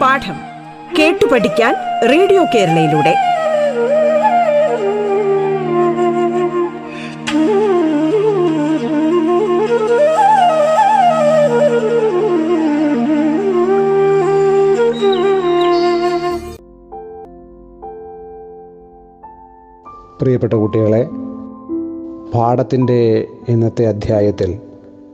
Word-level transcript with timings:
പാഠം 0.00 0.36
കേട്ടു 0.98 1.26
പഠിക്കാൻ 1.26 1.74
റേഡിയോ 2.10 2.44
കേരളയിലൂടെ. 2.44 3.14
പ്രിയപ്പെട്ട 20.20 20.52
കുട്ടികളെ 20.52 21.21
പാഠത്തിന്റെ 22.34 23.26
ഇന്നത്തെ 23.48 23.86
അധ്യായത്തിൽ 23.86 24.58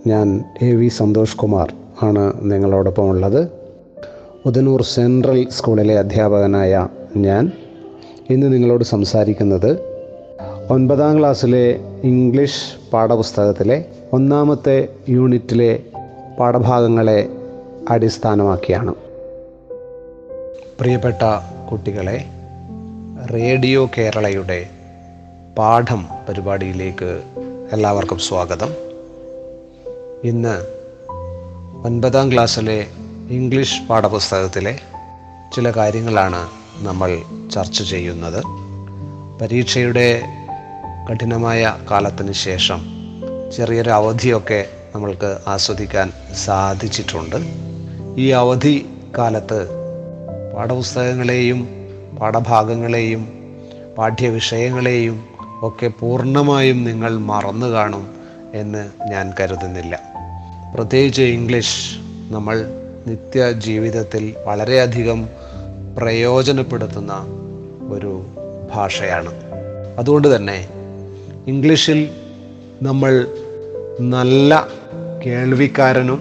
ഞാൻ 0.07 0.45
എ 0.63 0.75
വി 0.75 0.89
സന്തോഷ് 0.89 1.37
കുമാർ 1.37 1.75
ആണ് 2.03 2.33
നിങ്ങളോടൊപ്പം 2.41 3.09
ഉള്ളത് 3.09 3.49
ഉദനൂർ 4.47 4.83
സെൻട്രൽ 4.83 5.49
സ്കൂളിലെ 5.51 5.99
അധ്യാപകനായ 5.99 6.89
ഞാൻ 7.17 7.53
ഇന്ന് 8.31 8.53
നിങ്ങളോട് 8.53 8.85
സംസാരിക്കുന്നത് 8.85 9.79
ഒൻപതാം 10.71 11.19
ക്ലാസ്സിലെ 11.19 11.81
ഇംഗ്ലീഷ് 12.03 12.91
പാഠപുസ്തകത്തിലെ 12.93 13.85
ഒന്നാമത്തെ 14.13 14.89
യൂണിറ്റിലെ 15.09 15.83
പാഠഭാഗങ്ങളെ 16.41 17.29
അടിസ്ഥാനമാക്കിയാണ്. 17.91 18.95
പ്രിയപ്പെട്ട 20.81 21.23
കുട്ടികളെ 21.73 22.25
റേഡിയോ 23.35 23.91
കേരളയുടെ 23.99 24.67
പാഠം 25.59 26.09
പരിപാടിയിലേക്ക് 26.29 27.23
എല്ലാവർക്കും 27.73 28.19
സ്വാഗതം. 28.19 28.69
ഇന്ന് 30.25 30.63
ഒൻപതാം 31.85 32.33
ക്ലാസ്സിലെ 32.33 32.87
ഇംഗ്ലീഷ് 33.31 33.83
പാഠപുസ്തകത്തിലെ 33.83 34.79
ചില 35.57 35.71
കാര്യങ്ങളാണ് 35.71 36.49
നമ്മൾ 36.79 37.19
ചർച്ച 37.55 37.83
ചെയ്യുന്നത്. 37.83 38.45
പരീക്ഷയുടെ 39.43 40.23
കഠിനമായ 41.13 41.77
കാലത്തിന് 41.91 42.33
ശേഷം 42.33 42.87
ചെറിയൊരു 43.57 43.91
അവധിയൊക്കെ 43.91 44.67
നമ്മൾക്ക് 44.95 45.39
ആസ്വദിക്കാൻ 45.47 46.13
സാധിച്ചിട്ടുണ്ട്. 46.35 47.37
ഈ 48.21 48.31
അവധി 48.31 48.87
കാലത്ത് 49.19 49.69
പാഠപുസ്തകങ്ങളെയും 50.55 51.69
പാഠഭാഗങ്ങളെയും 52.21 53.29
പാഠ്യവിഷയങ്ങളെയും 53.99 55.38
ഒക്കെ 55.63 55.87
പൂർണമായും 55.87 56.85
നിങ്ങൾ 56.85 57.19
മറന്നു 57.19 57.67
കാണും 57.67 58.09
എന്ന് 58.55 58.91
ഞാൻ 59.11 59.33
കരുതുന്നില്ല. 59.41 60.01
പ്രത്യേകിച്ച് 60.75 61.23
ഇംഗ്ലീഷ് 61.23 61.99
നമ്മൾ 62.31 62.69
നിത്യ 63.07 63.53
ജീവിതത്തിൽ 63.53 64.35
വളരെയധികം 64.45 65.29
പ്രയോജനപ്പെടുത്തുന്ന 65.99 67.13
ഒരു 67.93 68.27
ഭാഷയാണ്. 68.75 69.33
അതുകൊണ്ട് 69.99 70.37
തന്നെ 70.37 70.69
ഇംഗ്ലീഷിൽ 71.47 72.11
നമ്മൾ 72.83 73.27
നല്ല 74.01 74.67
കേൾവിക്കാരനും 75.27 76.21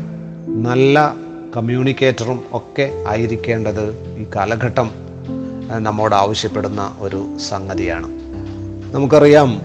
നല്ല 0.64 1.16
കമ്മ്യൂണിക്കേറ്ററും 1.58 2.44
ഒക്കെ 2.54 3.04
ആയിരിക്കേണ്ടത് 3.08 3.92
ഈ 4.18 4.26
കാലഘട്ടം 4.36 4.92
നമ്മോട് 5.78 6.16
ആവശ്യപ്പെടുന്ന 6.16 6.96
ഒരു 7.00 7.38
സംഗതിയാണ്. 7.50 8.27
നമുക്കറിയാം 8.92 9.62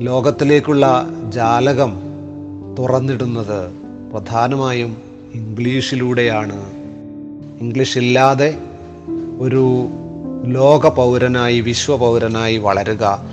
ലോകത്തിലേക്കുള്ള 0.00 1.06
ജാലകം 1.28 2.00
തുറന്നിടുന്നത് 2.78 3.70
പ്രധാനമായും 4.12 5.02
ഇംഗ്ലീഷിലൂടെയാണ്. 5.34 6.72
ഇംഗ്ലീഷ് 7.60 7.98
ഇല്ലാതെ 7.98 8.58
ഒരു 9.38 9.88
ലോക 10.44 10.86
പൗരനായി 10.86 11.60
വിശ്വപൗരനായി 11.60 12.56
വളരുക 12.56 13.24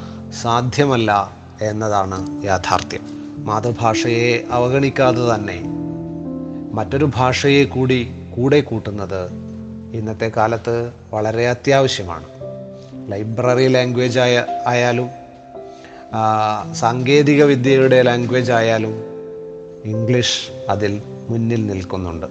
സാധ്യമല്ല 0.41 1.31
എന്നതാണ് 1.61 2.43
യാഥാർത്ഥ്യം. 2.43 3.01
മാതൃഭാഷയെ 3.45 4.43
അവഗണിക്കാതെ 4.51 5.35
തന്നെ 5.35 5.63
മറ്റൊരു 6.73 7.09
ഭാഷയെ 7.15 7.65
കൂടി 7.65 8.11
കൂടെ 8.37 8.61
കൂട്ടുന്നത് 8.61 9.29
ഇന്നത്തെ 9.93 10.31
കാലത്ത് 10.37 10.93
വളരെ 11.13 11.49
അത്യാവശ്യമാണ്. 11.49 12.38
ലൈബ്രറി 13.09 13.67
ലാംഗ്വേജ് 13.67 14.19
ആയ 14.19 14.45
ആയാലും 14.67 15.09
സാങ്കേതിക 16.73 17.43
വിദ്യയുടെ 17.43 18.01
ലാംഗ്വേജ് 18.01 18.51
ആയാലും 18.51 18.93
ഇംഗ്ലീഷ് 19.85 20.51
അതിൽ 20.69 21.01
മുന്നിൽ 21.29 21.65
നിൽക്കുന്നുണ്ട്. 21.65 22.25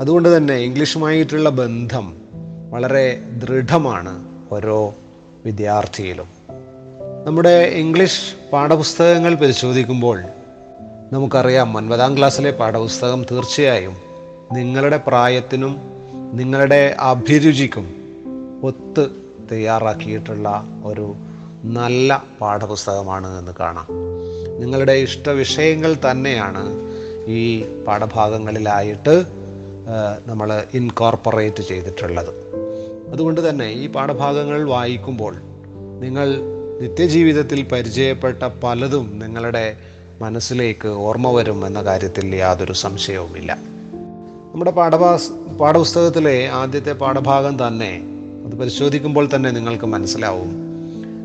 അതുകൊണ്ട് 0.00 0.36
തന്നെ 0.36 0.54
ഇംഗ്ലീഷുമായിട്ടുള്ള 0.54 1.50
ബന്ധം 1.50 2.14
വളരെ 2.70 3.22
ദൃഢമാണ് 3.38 4.24
ഓരോ 4.52 4.94
വിദ്യാർത്ഥിയിലും. 5.44 6.28
നമ്മുടെ 7.26 7.54
ഇംഗ്ലീഷ് 7.74 8.50
പാഠപുസ്തകങ്ങൾ 8.52 9.34
പരിശോധിക്കുമ്പോൾ 9.34 10.22
നമുക്കറിയാം 11.12 11.76
ഒൻപതാം 11.76 12.18
ക്ലാസ്സിലെ 12.18 12.50
പാഠപുസ്തകം 12.50 13.26
തീർച്ചയായും 13.32 13.96
നിങ്ങളുടെ 14.52 14.96
പ്രായത്തിനും 14.96 15.80
നിങ്ങളുടെ 16.32 16.96
അഭിരുചിക്കും 17.00 17.86
ഒത്ത് 18.62 19.29
തയ്യാറാക്കിയിട്ടുള്ള 19.52 20.64
ഒരു 20.84 21.14
നല്ല 21.64 22.24
പാഠപുസ്തകമാണ് 22.40 23.38
എന്ന് 23.38 23.52
കാണാം. 23.60 23.86
നിങ്ങളുടെ 24.60 24.92
ഇഷ്ട 24.92 25.28
വിഷയങ്ങൾ 25.28 25.96
തന്നെയാണ് 26.10 26.80
ഈ 27.30 27.64
പാഠഭാഗങ്ങളിലായിട്ട് 27.86 29.24
നമ്മൾ 30.26 30.64
ഇൻകോർപ്പറേറ്റ് 30.74 31.62
ചെയ്തിട്ടുള്ളത്. 31.62 32.32
അതുകൊണ്ട് 33.12 33.50
തന്നെ 33.50 33.68
ഈ 33.70 33.86
പാഠഭാഗങ്ങൾ 33.86 34.68
വായിക്കുമ്പോൾ 34.68 35.36
നിങ്ങൾ 36.00 36.38
നിത്യജീവിതത്തിൽ 36.82 37.62
പരിചയപ്പെട്ട 37.62 38.42
പലതും 38.42 39.18
നിങ്ങളുടെ 39.18 39.76
മനസ്സിലേക്ക് 40.20 40.88
ഓർമ്മ 40.88 41.32
വരും 41.32 41.66
എന്ന 41.66 41.82
കാര്യത്തിൽ 41.82 42.34
യാതൊരു 42.34 42.72
സംശയവുമില്ല. 42.72 43.52
നമ്മുടെ 44.52 44.70
പാഠഭാ 44.70 45.18
പാഠപുസ്തകത്തിലെ 45.60 46.48
ആദ്യത്തെ 46.48 46.92
പാഠഭാഗം 46.92 47.68
തന്നെ 47.68 47.92
അത് 48.46 48.52
പരിശോധിക്കുമ്പോൾ 48.52 49.28
തന്നെ 49.34 49.50
നിങ്ങൾക്ക് 49.50 49.84
മനസ്സിലാവും. 49.84 50.50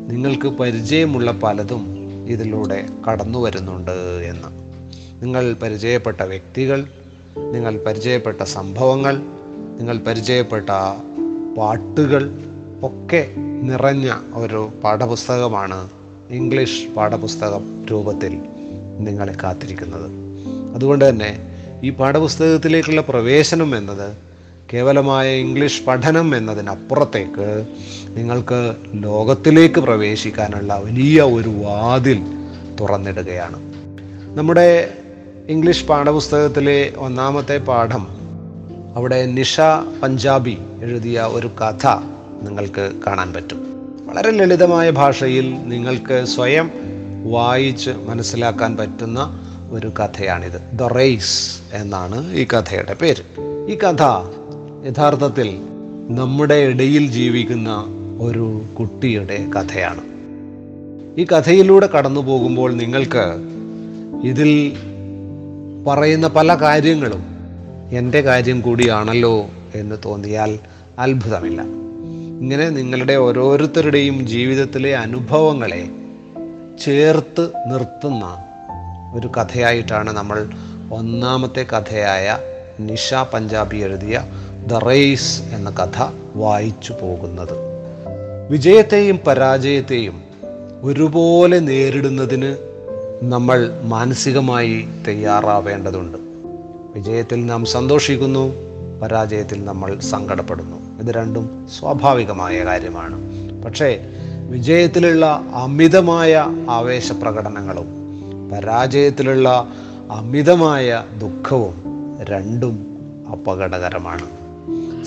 നിങ്ങൾക്ക് 0.08 0.48
പരിചയമുള്ള 0.48 1.32
പലതും 1.32 1.86
ഇതിലൂടെ 2.28 2.88
കടന്നു 3.08 3.38
വരുന്നുണ്ട് 3.38 4.24
എന്ന്. 4.24 4.48
നിങ്ങൾ 5.22 5.56
പരിചയപ്പെട്ട 5.62 6.22
വ്യക്തികൾ 6.22 6.86
നിങ്ങൾ 7.36 7.78
പരിചയപ്പെട്ട 7.78 8.42
സംഭവങ്ങൾ 8.42 9.16
നിങ്ങൾ 9.78 9.98
പരിചയപ്പെട്ട 9.98 10.70
പാട്ടുകൾ 11.58 12.30
ഒക്കെ 12.82 13.34
നിറഞ്ഞ 13.62 14.12
ഒരു 14.34 14.70
പാഠപുസ്തകമാണ് 14.84 15.88
ഇംഗ്ലീഷ് 16.30 16.88
പാഠപുസ്തകം 16.96 17.86
രൂപത്തിൽ 17.90 18.38
നിങ്ങളെ 18.98 19.34
കാത്തിരിക്കുന്നത്. 19.42 20.10
അതുകൊണ്ട് 20.74 21.08
തന്നെ 21.08 21.52
ഈ 21.82 21.90
പാഠപുസ്തകത്തിലേക്കുള്ള 21.90 23.00
പ്രവേശനം 23.00 23.76
എന്നത് 23.76 24.25
കേവലമായ 24.72 25.34
ഇംഗ്ലീഷ് 25.34 25.82
പഠനം 25.82 26.36
എന്നതിനപ്പുറത്തേക്ക് 26.36 27.66
നിങ്ങൾക്ക് 28.08 28.74
ലോകത്തിലേക്ക് 28.92 29.80
പ്രവേശിക്കാനുള്ള 29.80 30.74
വലിയ 30.74 31.22
ഒരു 31.22 31.48
വാതിൽ 31.48 32.22
തുറന്നിടുകയാണ്. 32.80 33.56
നമ്മുടെ 34.38 34.94
ഇംഗ്ലീഷ് 35.48 35.84
പാഠപുസ്തകത്തിലെ 35.84 36.92
ഒന്നാമത്തെ 36.96 37.58
പാഠം 37.58 38.06
അവിടെ 38.96 39.26
നിഷ 39.26 39.60
പഞ്ചാബി 40.02 40.58
എഴുതിയ 40.82 41.20
ഒരു 41.20 41.46
കഥ 41.46 41.86
നിങ്ങൾക്ക് 42.42 42.92
കാണാൻ 43.06 43.32
പറ്റും. 43.32 43.58
വളരെ 44.06 44.30
ലളിതമായ 44.30 44.90
ഭാഷയിൽ 44.90 45.54
നിങ്ങൾക്ക് 45.64 46.24
സ്വയം 46.24 46.70
വായിച്ച് 47.24 47.90
മനസ്സിലാക്കാൻ 47.90 48.76
പറ്റുന്ന 48.76 49.40
ഒരു 49.70 49.86
കഥയാണിത്. 49.86 50.60
ദ 50.72 50.82
റേസ് 50.82 51.58
എന്നാണ് 51.72 52.32
ഈ 52.32 52.44
കഥയുടെ 52.44 52.94
പേര്. 52.94 53.40
ഈ 53.70 53.78
കഥ 53.78 54.02
യഥാർത്ഥത്തിൽ 54.86 55.58
നമ്മുടെ 56.10 56.54
ഇടയിൽ 56.54 57.10
ജീവിക്കുന്ന 57.10 57.84
ഒരു 58.20 58.62
കുട്ടിയുടെ 58.78 59.46
കഥയാണ്. 59.56 60.00
ഈ 61.20 61.24
കഥയിലൂടെ 61.24 61.86
കടന്നു 61.86 62.20
പോകുമ്പോൾ 62.20 62.72
നിങ്ങൾക്ക് 62.72 63.24
ഇതിൽ 64.26 64.72
പറയുന്ന 65.86 66.28
പല 66.28 66.54
കാര്യങ്ങളും 66.54 67.24
എന്റെ 67.92 68.20
കാര്യം 68.20 68.60
കൂടിയാണല്ലോ 68.60 69.46
എന്ന് 69.74 69.96
തോന്നിയാൽ 70.04 70.58
അത്ഭുതമില്ല. 70.98 71.62
ഇങ്ങനെ 72.40 72.68
നിങ്ങളുടെ 72.68 73.14
ഓരോരുത്തരുടെയും 73.14 74.26
ജീവിതത്തിലെ 74.26 74.96
അനുഭവങ്ങളെ 74.96 75.88
ചേർത്ത് 76.84 77.50
നിർത്തുന്ന 77.66 78.24
ഒരു 79.14 79.26
കഥയായിട്ടാണ് 79.26 80.12
നമ്മൾ 80.12 80.48
ഒന്നാമത്തെ 80.92 81.66
കഥയായ 81.72 82.38
നിഷ 82.80 83.14
പഞ്ചാബി 83.14 83.76
എഴുതിയ 83.76 84.20
ദ 84.66 84.74
റേസ് 84.74 85.42
എന്ന 85.42 85.70
കഥ 85.70 86.10
വായിച്ചു 86.36 86.94
പോകുന്നത്. 87.02 87.52
വിജയത്തെയും 88.50 89.20
പരാജയത്തെയും 89.26 90.22
ഒരുപോലെ 90.82 91.58
നേരിടുന്നതിന് 91.58 92.56
നമ്മൾ 93.22 93.80
മാനസികമായി 93.82 94.88
തയ്യാറാവേണ്ടതുണ്ട്. 95.08 96.18
വിജയത്തിൽ 96.98 97.46
നാം 97.46 97.64
സന്തോഷിക്കുന്നു 97.64 98.54
പരാജയത്തിൽ 99.02 99.64
നമ്മൾ 99.64 100.00
സങ്കടപ്പെടുന്നു. 100.00 100.98
ഇത് 101.00 101.10
രണ്ടും 101.10 101.68
സ്വാഭാവികമായ 101.78 102.64
കാര്യമാണ്. 102.64 103.22
പക്ഷേ 103.62 104.00
വിജയത്തിലുള്ള 104.50 105.42
അമിതമായ 105.54 106.46
ആവേശപ്രകടനങ്ങളും 106.70 107.86
പരാജയത്തിലുള്ള 108.52 109.68
അമിതമായ 110.10 111.04
ദുഃഖവും 111.18 111.74
രണ്ടും 112.22 112.86
അപകടകരമാണ്. 113.32 114.45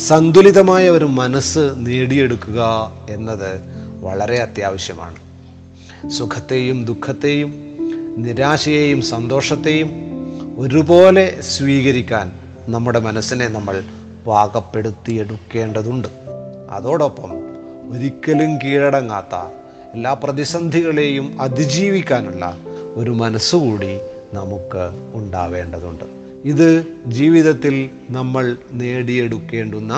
സന്തുലിതമായ 0.08 0.90
ഒരു 0.90 1.06
മനസ്സ് 1.06 1.74
നേടിയെടുക്കുക 1.78 2.92
എന്നത് 3.10 3.62
വളരെ 4.02 4.38
അത്യാവശ്യമാണ്. 4.38 5.16
സുഖത്തെയും 6.10 6.86
ദുഃഖത്തെയും 6.86 7.54
നിരാശയെയും 8.18 9.02
സന്തോഷത്തെയും 9.02 9.90
ഒരുപോലെ 10.58 11.42
സ്വീകരിക്കാൻ 11.42 12.32
നമ്മുടെ 12.68 13.00
മനസ്സിനെ 13.00 13.48
നമ്മൾ 13.48 13.84
പാകപ്പെടുത്തിയെടുക്കേണ്ടതുണ്ട്. 14.28 16.08
അതോടൊപ്പം 16.70 17.32
ഒരിക്കലും 17.92 18.58
കീഴടങ്ങാത്ത 18.58 19.36
എല്ലാ 19.94 20.14
പ്രതിസന്ധികളെയും 20.14 21.42
അതിജീവിക്കാനുള്ള 21.42 22.58
ഒരു 22.96 23.12
മനസ്സുകൂടി 23.12 23.98
നമുക്ക് 24.34 25.14
ഉണ്ടാവേണ്ടതുണ്ട്. 25.14 26.19
ഇത് 26.46 26.86
ജീവിതത്തിൽ 27.06 27.90
നമ്മൾ 28.10 28.58
നേടിയെടുക്കേണ്ടുന്ന 28.72 29.94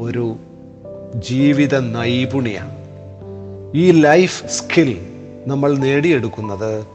ഒരു 0.00 0.36
ജീവിത 1.14 1.78
നൈപുണ്യാണ്. 1.78 2.72
ഈ 3.74 3.90
ലൈഫ് 3.90 4.46
സ്കിൽ 4.46 4.98
നമ്മൾ 5.46 5.78
നേടിയെടുക്കുന്നത് 5.78 6.86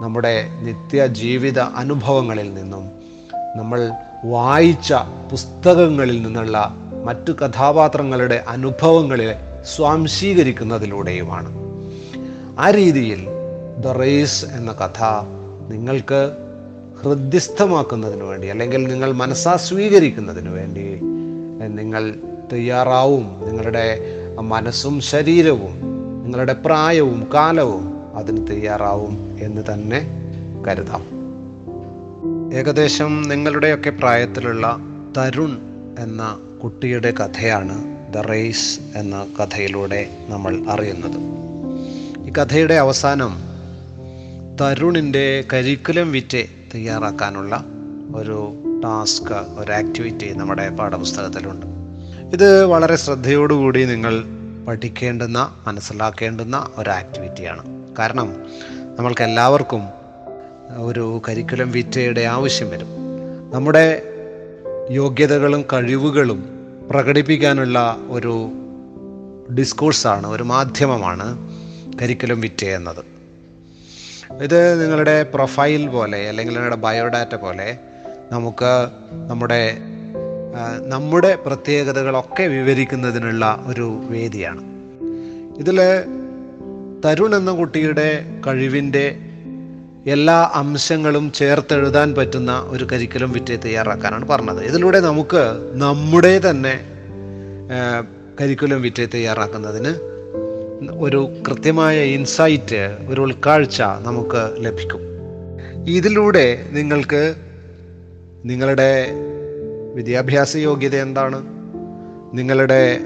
നമ്മുടെ 0.00 0.48
നിത്യ 0.62 1.06
ജീവിത 1.06 1.58
അനുഭവങ്ങളിൽ 1.58 2.54
നിന്നും 2.54 2.90
നമ്മൾ 3.56 3.90
വായിച്ച 4.24 4.92
പുസ്തകങ്ങളിൽ 5.30 6.22
നിന്നുള്ള 6.22 6.74
മറ്റു 7.04 7.32
കഥാപാത്രങ്ങളുടെ 7.32 8.44
അനുഭവങ്ങളെ 8.48 9.36
സ്വാംശീകരിക്കുന്നതിലൂടെയുമാണ്. 9.76 11.48
ആ 12.60 12.70
രീതിയിൽ 12.70 13.26
ദ 13.80 13.86
റേസ് 13.86 14.44
എന്ന 14.44 14.72
കഥ 14.72 15.04
നിങ്ങൾക്ക് 15.68 16.45
ഹൃദ്യസ്ഥമാക്കുന്നതിന് 17.06 18.24
വേണ്ടി 18.24 18.48
അല്ലെങ്കിൽ 18.48 18.86
നിങ്ങൾ 18.86 19.12
മനസ്സാ 19.12 19.56
സ്വീകരിക്കുന്നതിന് 19.56 20.48
വേണ്ടി 20.48 21.00
നിങ്ങൾ 21.66 22.14
തയ്യാറാവും. 22.52 23.48
നിങ്ങളുടെ 23.48 23.98
മനസ്സും 24.40 25.00
ശരീരവും 25.00 25.74
നിങ്ങളുടെ 26.22 26.52
പ്രായവും 26.52 27.28
കാലവും 27.34 27.96
അതിന് 28.14 28.46
തയ്യാറാവും 28.50 29.36
എന്ന് 29.40 29.62
തന്നെ 29.72 30.06
കരുതാം. 30.68 31.04
ഏകദേശം 32.54 33.22
നിങ്ങളുടെയൊക്കെ 33.22 33.90
പ്രായത്തിലുള്ള 33.90 34.78
തരുൺ 35.18 35.58
എന്ന 35.98 36.38
കുട്ടിയുടെ 36.64 37.10
കഥയാണ് 37.10 37.96
ദ 38.14 38.16
റേസ് 38.16 38.80
എന്ന 38.96 39.26
കഥയിലൂടെ 39.40 40.06
നമ്മൾ 40.28 40.64
അറിയുന്നത്. 40.68 41.18
ഈ 42.28 42.32
കഥയുടെ 42.32 42.74
അവസാനം 42.74 43.36
തരുണിന്റെ 44.60 45.44
കരിക്കുലം 45.52 46.12
വിറ്റ് 46.12 46.55
തയ്യാറാക്കാനുള്ള 46.74 47.64
ഒരു 48.14 48.54
ടാസ്ക് 48.84 49.32
ഒരു 49.32 49.72
ആക്ടിവിറ്റി 49.72 50.32
നമ്മുടെ 50.32 50.68
പാഠപുസ്തകത്തിലുണ്ട്. 50.68 51.66
ഇത് 52.32 52.64
വളരെ 52.64 52.96
ശ്രദ്ധയോടുകൂടി 52.96 53.84
നിങ്ങൾ 53.84 54.24
പഠിക്കേണ്ടുന്ന 54.68 55.54
മനസ്സിലാക്കേണ്ടുന്ന 55.66 56.68
ഒരു 56.76 56.90
ആക്ടിവിറ്റിയാണ്. 56.90 57.94
കാരണം 57.98 58.36
നമ്മൾക്ക് 58.98 59.24
എല്ലാവർക്കും 59.24 59.82
ഒരു 60.76 61.22
കരിക്കുലം 61.28 61.70
വിറ്റയുടെ 61.70 62.20
ആവശ്യം 62.20 62.70
വരും. 62.70 62.88
നമ്മുടെ 63.52 64.02
യോഗ്യതകളും 64.90 65.64
കഴിവുകളും 65.72 66.48
പ്രകടിപ്പിക്കാനുള്ള 66.90 67.96
ഒരു 68.08 68.48
ഡിസ്കോഴ്സാണ് 69.54 70.26
ഒരു 70.26 70.42
മാധ്യമമാണ് 70.42 71.52
കരിക്കുലം 72.02 72.40
വിറ്റ 72.40 72.64
എന്നത്. 72.64 73.15
ഇത് 74.42 74.82
നിങ്ങളുടെ 74.82 75.22
പ്രൊഫൈൽ 75.22 75.88
പോലെ 75.88 76.28
അല്ലെങ്കിൽ 76.28 76.54
നിങ്ങളുടെ 76.54 76.76
ബയോഡാറ്റ 76.76 77.34
പോലെ 77.34 77.78
നമുക്ക് 78.32 78.88
നമ്മുടെ 79.30 79.78
നമ്മുടെ 80.86 81.38
പ്രത്യേകതകളൊക്കെ 81.46 82.42
വിവരിക്കുന്നതിനുള്ള 82.42 83.64
ഒരു 83.66 84.02
വേദിയാണ്. 84.08 84.62
ഇതിൽ 85.58 85.80
തരുൺ 87.04 87.34
എന്ന 87.34 87.52
കുട്ടിയുടെ 87.52 88.24
കഴിവിന്റെ 88.46 89.18
എല്ലാ 90.06 90.50
അംശങ്ങളും 90.54 91.32
ചേർത്തെഴുതാൻ 91.32 92.14
പറ്റുന്ന 92.14 92.64
ഒരു 92.66 92.84
കരിക്കുലം 92.84 93.32
വിറ്റ് 93.32 93.58
തയ്യാറാക്കാനാണ് 93.64 94.28
പറഞ്ഞത്. 94.28 94.64
ഇതിലൂടെ 94.64 95.00
നമുക്ക് 95.00 95.42
നമ്മുടെ 95.74 96.40
തന്നെ 96.50 96.80
കരിക്കുലം 98.40 98.82
വിറ്റ് 98.82 99.08
തയ്യാറാക്കുന്നതിന് 99.14 100.15
ഒരു 100.82 101.42
കൃത്യമായ 101.48 101.98
ഇൻസൈറ്റ് 101.98 102.96
ഒരു 103.08 103.20
ഉൾക്കാഴ്ച 103.20 103.80
നമുക്ക് 103.80 104.56
ലഭിക്കും. 104.58 105.00
ഇതിലൂടെ 105.88 106.68
നിങ്ങൾക്ക് 106.72 107.34
നിങ്ങളുടെ 108.44 109.06
വിദ്യാഭ്യാസ 109.94 110.56
യോഗ്യത 110.56 110.96
എന്താണ്? 110.96 111.42
നിങ്ങളുടെ 112.34 113.00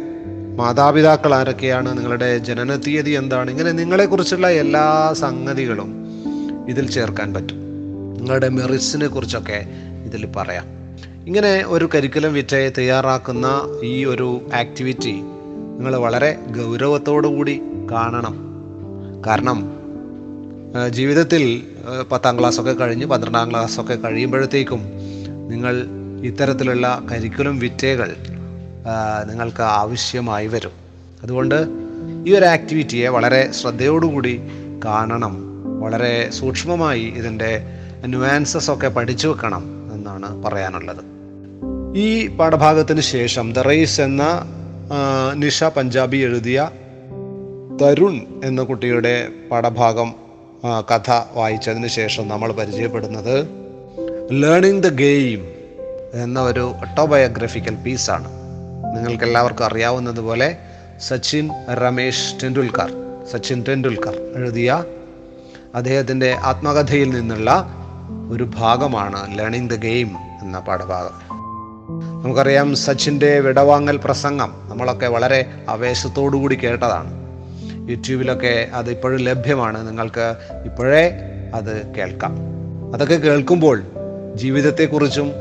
മാതാപിതാക്കൾ 0.56 1.34
ആരൊക്കെയാണ്? 1.34 1.98
നിങ്ങളുടെ 1.98 2.38
ജനന 2.38 2.76
തീയതി 2.76 3.10
എന്താണ്? 3.10 3.50
ഇങ്ങനെ 3.50 3.72
നിങ്ങളെക്കുറിച്ചുള്ള 3.72 4.50
എല്ലാ 4.50 5.12
സംഗതികളും 5.12 6.06
ഇതിൽ 6.68 6.90
ചേർക്കാൻ 6.90 7.34
പറ്റും. 7.34 7.56
നിങ്ങളുടെ 8.16 8.48
മെറിറ്റ്സിനെ 8.48 9.06
കുറിച്ചൊക്കെ 9.06 9.66
ഇതിൽ 10.04 10.26
പറയാം. 10.36 10.64
ഇങ്ങനെ 11.26 11.64
ഒരു 11.66 11.88
കരിക്കുലം 11.94 12.34
വിറ്റയെ 12.34 12.68
തയ്യാറാക്കുന്ന 12.68 13.46
ഈ 13.84 14.04
ഒരു 14.04 14.40
ആക്ടിവിറ്റി 14.54 15.22
നിങ്ങൾ 15.80 15.96
വളരെ 15.96 16.30
കൂടി 17.26 17.60
കാണണം. 17.90 18.34
കാരണം 19.26 19.58
ജീവിതത്തിൽ 20.88 21.62
പത്താം 22.12 22.38
ക്ലാസ്സൊക്കെ 22.38 22.72
കഴിഞ്ഞ് 22.72 23.06
പന്ത്രണ്ടാം 23.06 23.50
ക്ലാസ്സൊക്കെ 23.50 23.94
കഴിയുമ്പോഴത്തേക്കും 23.94 24.82
നിങ്ങൾ 25.50 25.74
ഇത്തരത്തിലുള്ള 26.24 27.02
കരിക്കുലം 27.10 27.58
വിറ്റകൾ 27.58 28.16
നിങ്ങൾക്ക് 29.28 29.62
ആവശ്യമായി 29.62 30.46
വരും. 30.46 30.74
അതുകൊണ്ട് 31.22 31.58
ഈ 32.26 32.34
ഒരു 32.34 32.44
ആക്ടിവിറ്റിയെ 32.44 33.08
വളരെ 33.08 33.52
ശ്രദ്ധയോടുകൂടി 33.52 34.34
കാണണം. 34.84 35.34
വളരെ 35.80 36.14
സൂക്ഷ്മമായി 36.30 37.02
ഇതിന്റെ 37.02 37.52
ന്യൂവാൻസസ് 38.04 38.70
ഒക്കെ 38.70 38.88
പഠിച്ചു 38.88 39.28
വെക്കണം 39.28 39.64
എന്നാണ് 39.92 40.42
പറയാനുള്ളത്. 40.44 41.02
ഈ 41.98 42.08
പാഠഭാഗത്തിന് 42.26 43.00
ശേഷം 43.00 43.52
ദ 43.52 43.58
റേസ് 43.58 44.00
എന്ന 44.00 44.24
നിഷ 45.34 45.64
പഞ്ചാബി 45.64 46.16
എഴുതിയ 46.16 46.70
തരുൺ 47.82 48.20
എന്ന 48.44 48.62
കുട്ടിയുടെ 48.62 49.28
പാഠഭാഗം 49.50 50.08
കഥ 50.90 51.10
വായിച്ചതിന് 51.34 51.86
ശേഷം 51.86 52.28
നമ്മൾ 52.28 52.52
പരിചയപ്പെടുന്നത് 52.52 53.36
ലേണിംഗ് 54.32 54.82
ദ 54.82 54.88
ഗെയിം 54.88 55.42
എന്ന 56.14 56.40
ഒരു 56.40 56.60
ഓട്ടോബയോഗ്രഫിക്കൽ 56.60 57.74
പീസാണ് 57.74 58.28
നിങ്ങൾക്ക് 58.96 59.24
എല്ലാവർക്കും 59.24 59.64
അറിയാവുന്നതുപോലെ 59.64 60.58
സച്ചിൻ 60.98 61.50
രമേശ് 61.72 62.44
ടെണ്ടുൽക്കർ 62.44 62.90
സച്ചിൻ 63.32 63.62
ടെണ്ടുൽക്കർ 63.68 64.14
എഴുതിയ 64.36 64.70
അദ്ദേഹത്തിന്റെ 65.74 66.36
ആത്മകഥയിൽ 66.44 67.10
നിന്നുള്ള 67.10 67.50
ഒരു 68.30 68.44
ഭാഗമാണ് 68.58 69.38
ലേണിംഗ് 69.38 69.70
ദ 69.70 69.74
ഗെയിം 69.74 70.10
എന്ന 70.42 70.58
പാഠഭാഗം 70.58 71.29
നമുക്കറിയാം 72.24 72.76
സച്ചിന്റെ 72.76 73.40
വിടവാങ്ങൽ 73.40 73.96
പ്രസംഗം 73.96 74.52
നമ്മളൊക്കെ 74.68 75.06
വളരെ 75.06 75.46
ആവേശത്തോടു 75.68 76.36
കൂടി 76.36 76.54
കേട്ടതാണ്. 76.54 77.10
യൂട്യൂബിലൊക്കെ 77.90 78.68
അത് 78.74 78.90
ഇപ്പോഴും 78.90 79.20
ലഭ്യമാണ്. 79.20 79.88
നിങ്ങൾക്ക് 79.88 80.34
ഇപ്പോഴേ 80.64 81.12
അത് 81.54 81.86
കേൾക്കാം. 81.86 82.36
അതൊക്കെ 82.94 83.14
കേൾക്കുമ്പോൾ 83.14 83.82
ജീവിതത്തെക്കുറിച്ചും 84.34 85.32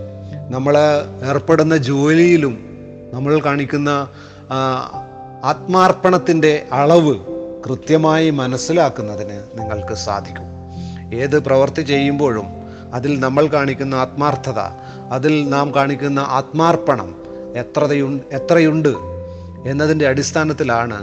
നമ്മൾ 0.50 0.77
ഏർപ്പെടുന്ന 1.29 1.77
ജോലിയിലും 1.77 2.59
നമ്മൾ 3.13 3.39
കാണിക്കുന്ന 3.39 4.07
ആത്മാർപ്പണത്തിന്റെ 5.43 6.65
അളവ് 6.71 7.15
കൃത്യമായി 7.67 8.29
മനസ്സിലാക്കുന്നതിന് 8.29 9.59
നിങ്ങൾക്ക് 9.59 9.93
സാധിക്കും. 9.93 10.48
ഏത് 11.13 11.39
പ്രവൃത്തി 11.39 11.81
ചെയ്യുമ്പോഴും 11.81 12.59
അതിൽ 12.93 13.19
നമ്മൾ 13.19 13.48
കാണിക്കുന്ന 13.48 13.96
ആത്മാർത്ഥത 13.96 14.60
അതിൽ 15.12 15.50
നാം 15.50 15.74
കാണിക്കുന്ന 15.75 16.19
ആത്മാർപ്പണം 16.19 17.10
എത്രയുണ്ട് 17.55 18.24
എത്രയുണ്ട് 18.31 18.93
എന്നതിന്റെ 19.65 20.08
അടിസ്ഥാനത്തിലാണ് 20.08 20.98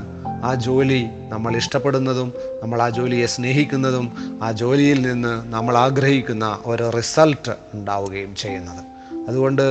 ആ 0.45 0.55
ജോലി 0.55 1.01
നമ്മൾ 1.29 1.57
ഇഷ്ടപ്പെടുന്നതും 1.57 2.29
നമ്മൾ 2.63 2.83
ആ 2.83 2.89
ജോലിയെ 2.89 3.27
സ്നേഹിക്കുന്നതും 3.27 4.07
ആ 4.43 4.53
ജോലിയിൽ 4.53 5.01
നിന്ന് 5.07 5.43
നമ്മൾ 5.47 5.77
ആഗ്രഹിക്കുന്ന 5.77 6.59
ഒരു 6.67 6.91
റിസൾട്ട് 6.97 7.57
ഉണ്ടാവുകയും 7.75 8.35
ചെയ്യുന്നത്. 8.35 8.83
അതുകൊണ്ട് 9.29 9.65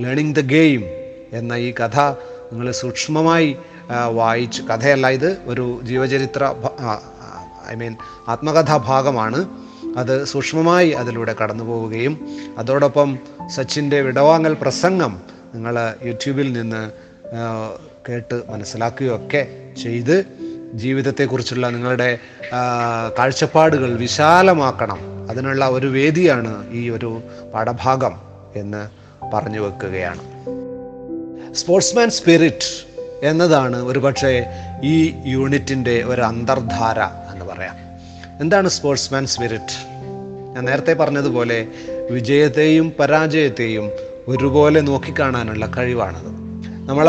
ലേണിംഗ് 0.00 0.34
ദ 0.34 0.40
ഗെയിം 0.40 0.82
എന്ന 1.32 1.52
ഈ 1.54 1.74
കഥ 1.82 1.96
നിങ്ങൾ 2.52 2.70
സൂക്ഷ്മമായി 2.72 3.50
വായിച്ച് 4.12 4.62
കഥയല്ല 4.62 5.08
ഇത് 5.08 5.38
ഒരു 5.46 5.80
ജീവചരിത്ര 5.82 6.42
ഐ 7.70 7.74
മീൻ 7.74 7.94
ആത്മകഥാ 8.28 8.76
ഭാഗമാണ് 8.76 9.40
അത് 9.96 10.24
സൂക്ഷ്മമായി 10.24 10.90
അതിലൂടെ 10.90 11.34
കടന്നു 11.42 11.64
പോവുകയും 11.64 12.28
അതോടൊപ്പം 12.58 13.18
സച്ചിന്റെ 13.46 14.00
വിടവാങ്ങൽ 14.00 14.56
പ്രസംഗം 14.60 15.20
നിങ്ങൾ 15.54 15.94
യൂട്യൂബിൽ 16.04 16.52
നിന്ന് 16.52 16.90
കേട്ട് 18.08 18.42
മനസ്സിലാക്കുകയൊക്കെ 18.48 19.72
ചെയ്ത് 19.82 20.24
ജീവിതത്തെക്കുറിച്ചുള്ള 20.74 21.68
നിങ്ങളുടെ 21.68 22.18
കാഴ്ചപ്പാടുകൾ 23.18 23.96
വിശാലമാക്കണം. 23.96 25.30
അതിനുള്ള 25.30 25.68
ഒരു 25.68 25.86
വേദിയാണ് 25.86 26.72
ഈ 26.72 26.90
ഒരു 26.90 27.22
പാഠഭാഗം 27.54 28.20
എന്ന് 28.56 28.88
പറഞ്ഞു 29.34 29.60
വെക്കുകയാണ്. 29.60 30.22
സ്പോർട്സ്മാൻ 31.54 32.10
സ്പിരിറ്റ് 32.10 32.86
എന്നതാണ് 33.22 33.82
ഒരുപക്ഷെ 33.82 34.46
ഈ 34.82 35.14
യൂണിറ്റിന്റെ 35.26 36.02
ഒരു 36.02 36.22
അന്തർധാര 36.22 37.00
എന്ന് 37.32 37.44
പറയാം. 37.44 37.89
എന്താണ് 38.40 38.68
സ്പോർട്സ്മാൻ 38.68 39.26
സ്പിരിറ്റ്? 39.26 39.74
ഞാൻ 40.54 40.64
നേരത്തെ 40.64 40.92
പറഞ്ഞതുപോലെ 40.92 41.66
വിജയത്തെയും 42.10 42.92
പരാജയത്തെയും 43.00 43.90
ഒരുപോലെ 44.28 44.80
നോക്കിക്കാണാനുള്ള 44.80 45.72
കഴിവാണത്. 45.76 46.30
നമ്മൾ 46.88 47.06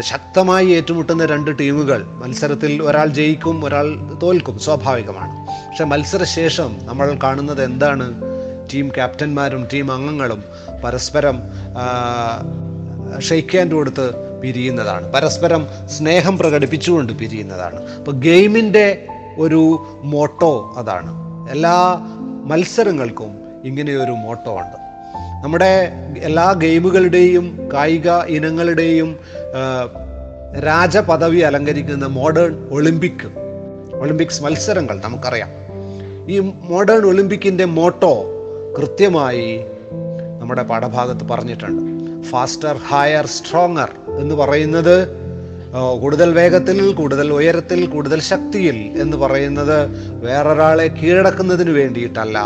ശക്തമായി 0.00 0.66
ഏറ്റുമുട്ടുന്ന 0.66 1.26
രണ്ട് 1.26 1.58
ടീമുകൾ 1.60 2.04
മത്സരത്തിൽ 2.04 2.82
ഒരാൾ 2.82 3.06
ജയിക്കും 3.06 3.64
ഒരാൾ 3.64 4.18
തോൽക്കും 4.22 4.58
സ്വാഭാവികമാണ്. 4.58 5.32
പക്ഷെ 5.68 5.84
മത്സരശേഷം 5.84 6.78
നമ്മൾ 6.82 7.18
കാണുന്നത് 7.22 7.64
എന്താണ്? 7.64 8.22
ടീം 8.74 8.88
ക്യാപ്റ്റന്മാരും 8.88 9.68
ടീം 9.72 9.92
അംഗങ്ങളും 9.92 10.44
പരസ്പരം 10.84 11.38
ഷെയ്ക്ക് 13.20 13.56
ഹാൻഡ് 13.58 13.72
കൊടുത്ത് 13.72 14.14
പിരിയുന്നതാണ്. 14.40 15.12
പരസ്പരം 15.12 15.66
സ്നേഹം 15.86 16.38
പ്രകടിപ്പിച്ചുകൊണ്ട് 16.38 17.12
പിരിയുന്നതാണ്. 17.12 17.80
അപ്പോൾ 17.98 18.10
ഗെയിമിന്റെ 18.10 19.06
ഒരു 19.38 19.86
മോട്ടോ 20.04 20.74
അതാണ്. 20.76 21.12
എല്ലാ 21.50 21.98
മത്സരങ്ങൾക്കും 22.44 23.30
ഇങ്ങനെയൊരു 23.64 24.10
മോട്ടോ 24.10 24.58
ഉണ്ട്. 24.58 24.76
നമ്മുടെ 25.44 25.92
എല്ലാ 26.18 26.52
ഗെയിമുകളുടെയും 26.52 27.70
കായിക 27.72 28.10
ഇനങ്ങളുടെയും 28.10 29.16
രാജപദവി 30.58 31.38
അലങ്കരിക്കുന്ന 31.38 32.06
മോഡേൺ 32.06 32.68
ഒളിമ്പിക് 32.70 33.26
ഒളിമ്പിക്സ് 33.94 34.42
മത്സരങ്ങൾ 34.42 35.00
നമുക്കറിയാം. 35.04 35.48
ഈ 36.30 36.38
മോഡേൺ 36.40 37.04
ഒളിമ്പിക്കിന്റെ 37.06 37.64
മോട്ടോ 37.64 38.24
കൃത്യമായി 38.78 39.60
നമ്മുടെ 40.40 40.62
പാഠഭാഗത്ത് 40.62 41.28
പറഞ്ഞിട്ടുണ്ട്. 41.28 41.82
ഫാസ്റ്റർ 42.22 42.76
ഹയർ 42.76 43.26
സ്ട്രോങ്ങർ 43.26 43.90
എന്ന് 44.20 44.34
പറയുന്നത് 44.34 45.21
കൂടുതൽ 45.72 46.32
വേഗത്തിൽ 46.32 46.92
കൂടുതൽ 46.92 47.32
ഉയരത്തിൽ 47.32 47.86
കൂടുതൽ 47.86 48.20
ശക്തിയിൽ 48.20 48.98
എന്ന് 49.00 49.16
പറയുന്നത് 49.16 49.78
വേറൊരാളെ 50.14 50.86
കീഴടക്കുന്നതിന് 50.86 51.70
വേണ്ടിയിട്ടല്ല 51.70 52.38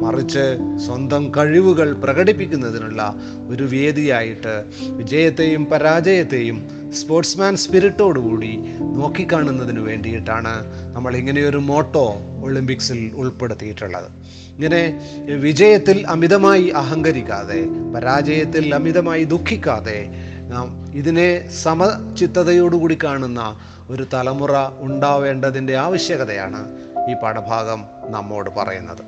മറിച്ച് 0.00 0.58
സ്വന്തം 0.86 1.32
കഴിവുകൾ 1.36 1.94
പ്രകടിപ്പിക്കുന്നതിനുള്ള 1.94 3.14
ഒരു 3.48 3.62
വേദിയായിട്ട് 3.62 4.64
വിജയത്തെയും 4.96 5.66
പരാജയത്തെയും 5.66 6.68
സ്പോർട്സ്മാൻ 6.92 7.56
സ്പിരിറ്റോടുകൂടി 7.56 8.58
നോക്കിക്കാണുന്നതിന് 8.80 9.80
വേണ്ടിയിട്ടാണ് 9.80 10.54
നമ്മൾ 10.92 11.16
ഇങ്ങനെയൊരു 11.16 11.58
മോട്ടോ 11.58 12.18
ഒളിമ്പിക്സിൽ 12.42 13.10
ഉൾപ്പെടുത്തിയിട്ടുള്ളത്. 13.14 14.08
ഇങ്ങനെ 14.54 15.00
വിജയത്തിൽ 15.36 16.06
അമിതമായി 16.06 16.68
അഹങ്കരിക്കാതെ 16.68 17.60
പരാജയത്തിൽ 17.94 18.74
അമിതമായി 18.74 19.24
ദുഃഖിക്കാതെ 19.24 19.98
നാം 20.52 20.66
ഇതിനെ 20.94 21.28
സമചിത്തതയോടുകൂടി 21.62 22.98
കാണുന്ന 23.04 23.40
ഒരു 23.90 24.06
തലമുറ 24.14 24.54
ഉണ്ടാവേണ്ടതിന്റെ 24.78 25.74
ആവശ്യകതയാണ് 25.76 26.60
ഈ 27.10 27.14
പാഠഭാഗം 27.22 27.80
നമ്മോട് 28.10 28.50
പറയുന്നത്. 28.56 29.02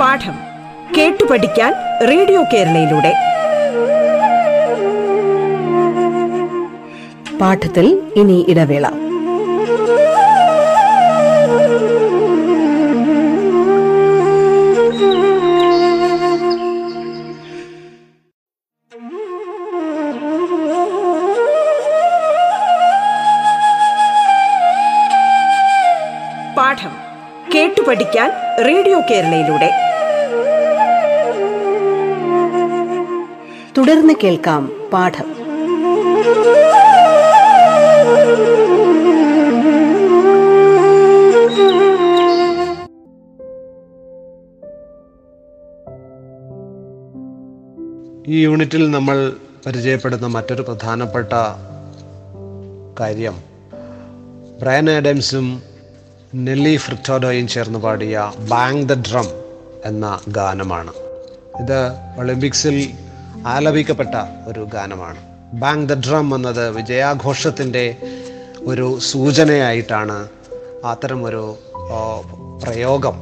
പാഠം 0.00 0.36
കേട്ടു 0.96 1.24
പഠിക്കാൻ 1.30 1.72
റേഡിയോ 2.10 2.42
കേരളയിലൂടെ. 2.52 3.14
പാഠത്തിൽ 7.40 7.86
ഇനി 8.16 8.46
ഇടവേള. 8.48 9.03
കേരളയിലൂടെ 29.10 29.70
തുടർന്ന് 33.78 34.14
കേൾക്കാം 34.24 34.90
പാഠം. 34.92 35.34
ഈ 48.26 48.42
യൂണിറ്റിൽ 48.42 48.90
നമ്മൾ 48.90 49.32
പരിചയപ്പെടുന്ന 49.66 50.26
മറ്റൊരു 50.26 50.62
പ്രധാനപ്പെട്ട 50.62 51.32
കാര്യം. 53.00 53.34
ബ്രയൻ 54.62 54.90
ആഡംസും 54.90 55.73
നെല്ലി 56.34 56.76
ഫ്രിറ്റോഡോയും 56.76 57.48
ചേർന്ന് 57.48 57.78
പാടിയ 57.78 58.32
ബാങ് 58.38 58.88
ദ 58.88 58.94
ഡ്രം 58.94 59.26
എന്ന 59.84 60.20
ഗാനമാണ്. 60.28 60.92
ഇത് 61.60 61.90
ഒളിമ്പിക്സിൽ 62.18 62.90
ആലപിക്കപ്പെട്ട 63.46 64.14
ഒരു 64.48 64.60
ഗാനമാണ്. 64.60 65.16
ബാങ് 65.52 65.88
ദ 65.88 65.94
ഡ്രം 65.94 66.34
എന്നത് 66.34 66.70
വിജയാഘോഷത്തിന്റെ 66.70 67.96
ഒരു 68.60 68.98
സൂചനയായിട്ടാണ് 68.98 70.28
അത്തരമൊരു 70.84 71.56
പ്രയോഗം 72.62 73.16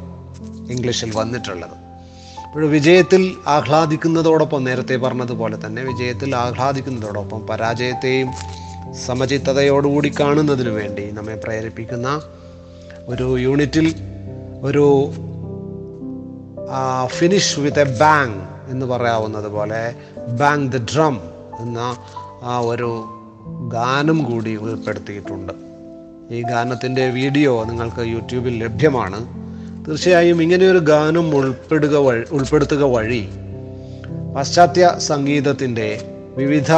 ഇംഗ്ലീഷിൽ 0.71 1.13
വന്നിട്ടുള്ളത്. 1.15 1.77
ഇപ്പോൾ 2.47 2.67
വിജയത്തിൽ 2.67 3.35
ആഹ്ലാദിക്കുന്നതോടൊപ്പം 3.47 4.65
നേരത്തെ 4.65 4.97
പറഞ്ഞതുപോലെ 4.97 5.67
തന്നെ 5.67 5.83
വിജയത്തിൽ 5.83 6.37
ആഹ്ലാദിക്കുന്നതോടൊപ്പം 6.37 7.47
പരാജയത്തെയും 7.47 8.31
സമചിത്തതയോടുകൂടി 9.07 10.13
കാണുന്നതിനു 10.21 10.71
വേണ്ടി 10.71 11.11
നമ്മെ 11.11 11.35
പ്രേരിപ്പിക്കുന്ന 11.35 12.23
ഒരു 13.09 13.39
യൂണിറ്റിൽ 13.39 13.95
ഒരു 14.63 15.11
ഫിനിഷ് 17.07 17.61
വിത്ത് 17.61 17.81
എ 17.81 17.99
ബാങ് 17.99 18.41
എന്ന് 18.71 18.87
പറയാവുന്നത് 18.87 19.49
പോലെ 19.49 19.95
ബാങ് 20.41 20.73
ദ 20.73 20.77
ഡ്രം 20.77 21.21
എന്ന 21.61 21.97
ആ 22.43 22.59
ഒരു 22.59 23.05
ഗാനം 23.69 24.25
കൂടി 24.25 24.57
ഉൾപ്പെടുത്തിയിട്ടുണ്ട്. 24.57 25.53
ഈ 26.35 26.43
ഗാനത്തിന്റെ 26.43 27.11
വീഡിയോ 27.11 27.65
നിങ്ങൾക്ക് 27.65 28.03
യൂട്യൂബിൽ 28.07 28.65
ലഭ്യമാണ്. 28.65 29.43
തീർച്ചയായും 29.87 30.43
ഇങ്ങനെയൊരു 30.43 30.79
ഗാനം 30.79 31.37
ഉൾപ്പെടുക 31.37 31.97
വഴി 31.97 32.25
ഉൾപ്പെടുത്തുക 32.33 32.83
വഴി 32.83 33.29
പാശ്ചാത്യ 34.35 34.95
സംഗീതത്തിന്റെ 34.99 36.15
വിവിധ 36.37 36.73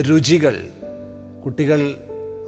രുചികൾ 0.00 0.68
കുട്ടികൾ 1.44 1.94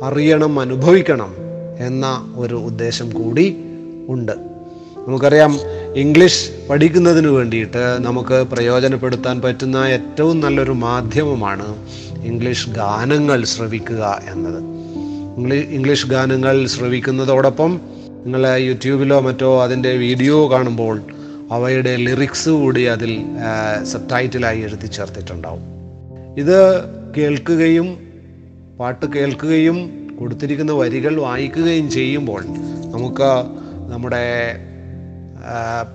അറിയണം 0.03 0.61
അനുഭവിക്കണം 0.61 1.44
എന്ന 1.79 2.35
ഒരു 2.37 2.55
ഉദ്ദേശം 2.55 3.11
കൂടി 3.11 3.57
ഉണ്ട്. 4.09 4.33
നമുക്കറിയാം 5.09 5.59
ഇംഗ്ലീഷ് 5.95 6.67
പഠിക്കുന്നതിന് 6.71 7.27
വേണ്ടിയിട്ട് 7.27 7.97
നമുക്ക് 8.01 8.47
പ്രയോജനപ്പെടുത്താൻ 8.53 9.41
പറ്റുന്ന 9.41 9.77
ഏറ്റവും 9.77 10.41
നല്ലൊരു 10.41 10.71
മാധ്യമമാണ് 10.71 11.77
ഇംഗ്ലീഷ് 12.23 12.71
ഗാനങ്ങൾ 12.71 13.45
ശ്രവിക്കുക 13.45 14.23
എന്നത്. 14.31 14.59
ഇംഗ്ലീ- 15.37 15.67
ഇംഗ്ലീഷ് 15.67 16.07
ഗാനങ്ങൾ 16.07 16.67
ശ്രവിക്കുന്നതോടൊപ്പം 16.67 17.81
നിങ്ങൾ 18.25 18.47
യൂട്യൂബിലോ 18.57 19.21
മറ്റോ 19.21 19.63
അതിന്റെ 19.63 19.93
വീഡിയോ 19.93 20.51
കാണുമ്പോൾ 20.51 21.01
അവയുടെ 21.53 21.97
ലിറിക്സ് 21.97 22.49
കൂടി 22.49 22.83
അതിൽ 22.83 23.23
സബ് 23.85 24.11
ടൈറ്റിലായി 24.11 24.61
എഴുതി 24.61 24.87
ചേർത്തിട്ടുണ്ടാവും. 24.87 25.61
ഇത് 26.39 26.85
കേൾക്കുകയും 27.17 27.99
പാട്ട് 28.81 29.07
കേൾക്കുകയും 29.07 30.04
കൊടുത്തിരിക്കുന്ന 30.25 30.73
വരികൾ 30.73 31.15
വായിക്കുകയും 31.21 31.91
ചെയ്യുമ്പോൾ 31.91 32.43
നമുക്ക് 32.93 33.31
നമ്മുടെ 33.93 34.25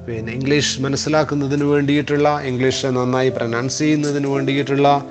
പിന്നെ 0.08 0.34
ഇംഗ്ലീഷ് 0.34 0.82
മനസ്സിലാക്കുന്നതിന് 0.82 1.64
വേണ്ടിയിട്ടുള്ള 1.64 2.40
ഇംഗ്ലീഷ് 2.40 2.86
നന്നായി 2.86 3.30
പ്രനൗൺസ് 3.30 3.78
ചെയ്യുന്നതിന് 3.80 4.28
വേണ്ടിയിട്ടുള്ള 4.28 5.04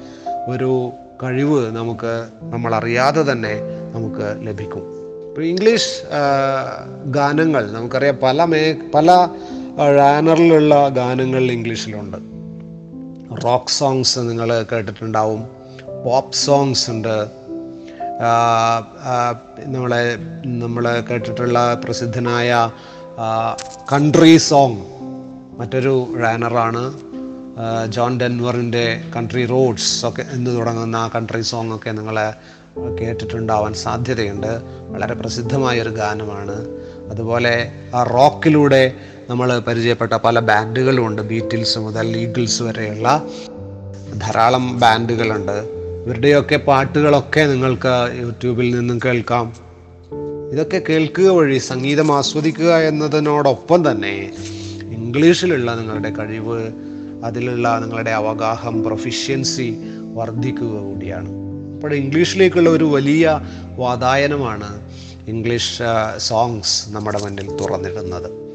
ഒരു 0.49 0.91
കഴിവ് 1.23 1.77
നമുക്ക് 1.77 2.13
നമ്മൾ 2.43 2.75
അറിയാതെ 2.75 3.23
തന്നെ 3.33 3.55
നമുക്ക് 3.95 4.27
ലഭിക്കും. 4.47 4.85
ഇപ്പോൾ 5.29 5.45
ഇംഗ്ലീഷ് 5.45 5.95
ഗാനങ്ങൾ 7.07 7.73
നമുക്കറിയാം 7.73 8.17
പല 8.23 8.45
മേ 8.45 8.63
പല 8.95 9.29
ഴാനറിലുള്ള 9.97 10.89
ഗാനങ്ങൾ 10.89 11.45
ഇംഗ്ലീഷിലുണ്ട്. 11.57 12.19
റോക്ക് 13.45 13.73
സോങ്സ് 13.79 14.19
നിങ്ങൾ 14.19 14.51
കേട്ടിട്ടുണ്ടാവും. 14.73 15.43
പോപ്പ് 16.05 16.33
സോങ്സ് 16.33 16.91
ഉണ്ട്. 16.91 17.17
നമ്മളെ 19.67 20.17
നമ്മൾ 20.45 21.05
കേട്ടിട്ടുള്ള 21.11 21.81
പ്രസിദ്ധനായ 21.85 22.71
കൺട്രി 23.93 24.37
സോങ് 24.37 24.77
മറ്റൊരു 25.59 26.15
റാനറാണ് 26.21 26.93
ജോൺ 27.89 28.21
ഡെൻവറിന്റെ 28.21 29.01
കൺട്രി 29.17 29.47
റോഡ്സ് 29.47 30.07
ഒക്കെ 30.07 30.27
എന്ന് 30.33 30.57
തുടങ്ങുന്ന 30.57 31.11
കൺട്രി 31.15 31.41
സോങ് 31.41 31.75
ഒക്കെ 31.75 31.91
നിങ്ങൾ 31.91 32.33
കേട്ടിട്ടുണ്ടാവാൻ 33.01 33.75
സാധ്യതയുണ്ട്. 33.75 34.61
വളരെ 34.89 35.15
പ്രസിദ്ധമായൊരു 35.15 35.91
ഗാനമാണ്. 35.91 36.67
അതുപോലെ 37.11 37.73
ആ 37.95 38.03
റോക്കിലൂടെ 38.03 38.93
നമ്മൾ 39.31 39.59
പരിചയപ്പെട്ട 39.59 40.13
പല 40.13 40.39
ബാൻഡുകളുമുണ്ട് 40.39 41.23
ബീറ്റിൽസ് 41.23 41.79
മുതൽ 41.79 42.17
ഈഗിൾസ് 42.17 42.63
വരെയുള്ള 42.63 43.23
ധാരാളം 44.19 44.81
ബാൻഡുകളുണ്ട്. 44.81 45.78
ഇവരുടെയൊക്കെ 46.07 46.57
പാട്ടുകളൊക്കെ 46.57 47.41
നിങ്ങൾക്ക് 47.41 48.19
യൂട്യൂബിൽ 48.21 48.79
നിന്നും 48.79 49.01
കേൾക്കാം. 49.05 49.55
ഇതൊക്കെ 50.53 50.83
കേൾക്കുക 50.89 51.29
വഴി 51.29 51.59
സംഗീതം 51.59 52.17
ആസ്വദിക്കുക 52.17 52.77
എന്നതിനോടൊപ്പം 52.77 53.91
തന്നെ 53.91 54.33
ഇംഗ്ലീഷിലുള്ള 54.83 55.75
നിങ്ങളുടെ 55.75 56.11
കഴിവ് 56.11 56.73
അതിലുള്ള 57.25 57.79
നിങ്ങളുടെ 57.79 58.11
അവഗാഹം 58.11 58.85
പ്രൊഫിഷ്യൻസി 58.85 59.77
വർദ്ധിക്കുക 60.15 60.81
കൂടിയാണ്. 60.81 61.29
അപ്പോൾ 61.75 61.95
ഇംഗ്ലീഷിലേക്കുള്ള 61.95 62.71
ഒരു 62.71 62.85
വലിയ 62.85 63.41
വാതായനമാണ് 63.77 64.81
ഇംഗ്ലീഷ് 65.29 65.83
സോങ്സ് 66.17 66.91
നമ്മുടെ 66.91 67.19
മുന്നിൽ 67.19 67.57
തുറന്നിടുന്നത്. 67.57 68.48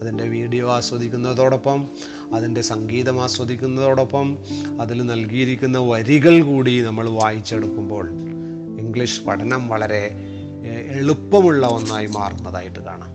അതിന്റെ 0.00 0.24
വീഡിയോ 0.24 0.72
ആസ്വദിക്കുന്നതോടൊപ്പം 0.72 1.88
അതിന്റെ 2.34 2.60
സംഗീതം 2.60 3.22
ആസ്വദിക്കുന്നതോടൊപ്പം 3.22 4.38
അതിൽ 4.80 5.06
നൽകിയിരിക്കുന്ന 5.06 5.78
വരികൾ 5.78 6.42
കൂടി 6.42 6.82
നമ്മൾ 6.82 7.08
വായിച്ചെടുക്കുമ്പോൾ 7.10 8.08
ഇംഗ്ലീഷ് 8.80 9.22
പഠനം 9.22 9.68
വളരെ 9.68 10.14
എളുപ്പമുള്ള 10.90 11.66
ഒന്നായി 11.66 12.06
മാറുന്നതായിട്ട് 12.06 12.78
കാണാം. 12.78 13.12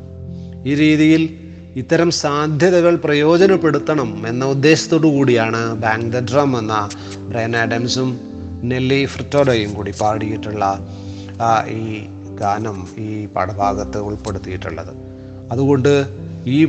ഈ 0.65 0.75
രീതിയിൽ 0.75 1.37
ഇത്തരം 1.75 2.11
സാധ്യതകൾ 2.11 2.95
പ്രയോജനപ്പെടുത്തണം 2.95 4.27
എന്ന 4.27 4.45
ഉദ്ദേശത്തോടു 4.45 5.07
കൂടിയാണ് 5.07 5.75
ബാങ്ക് 5.75 6.13
ദ 6.13 6.19
ഡ്രം 6.31 6.59
എന്ന 6.59 6.89
ബ്രയൻ 7.17 7.57
ആഡംസും 7.57 8.19
നെല്ലി 8.63 9.05
ഫ്രിറ്റോഡയും 9.05 9.73
കൂടി 9.73 9.91
പാടിയിട്ടുള്ള 10.01 10.87
ഈ 11.69 12.03
ഗാനം 12.35 12.87
ഈ 12.97 13.25
പാഠഭാഗത്ത് 13.25 13.97
ഉൾപ്പെടുത്തിയിട്ടുള്ളത്. 13.97 14.93
അതുകൊണ്ട് 15.51 16.24
ഈ 16.47 16.65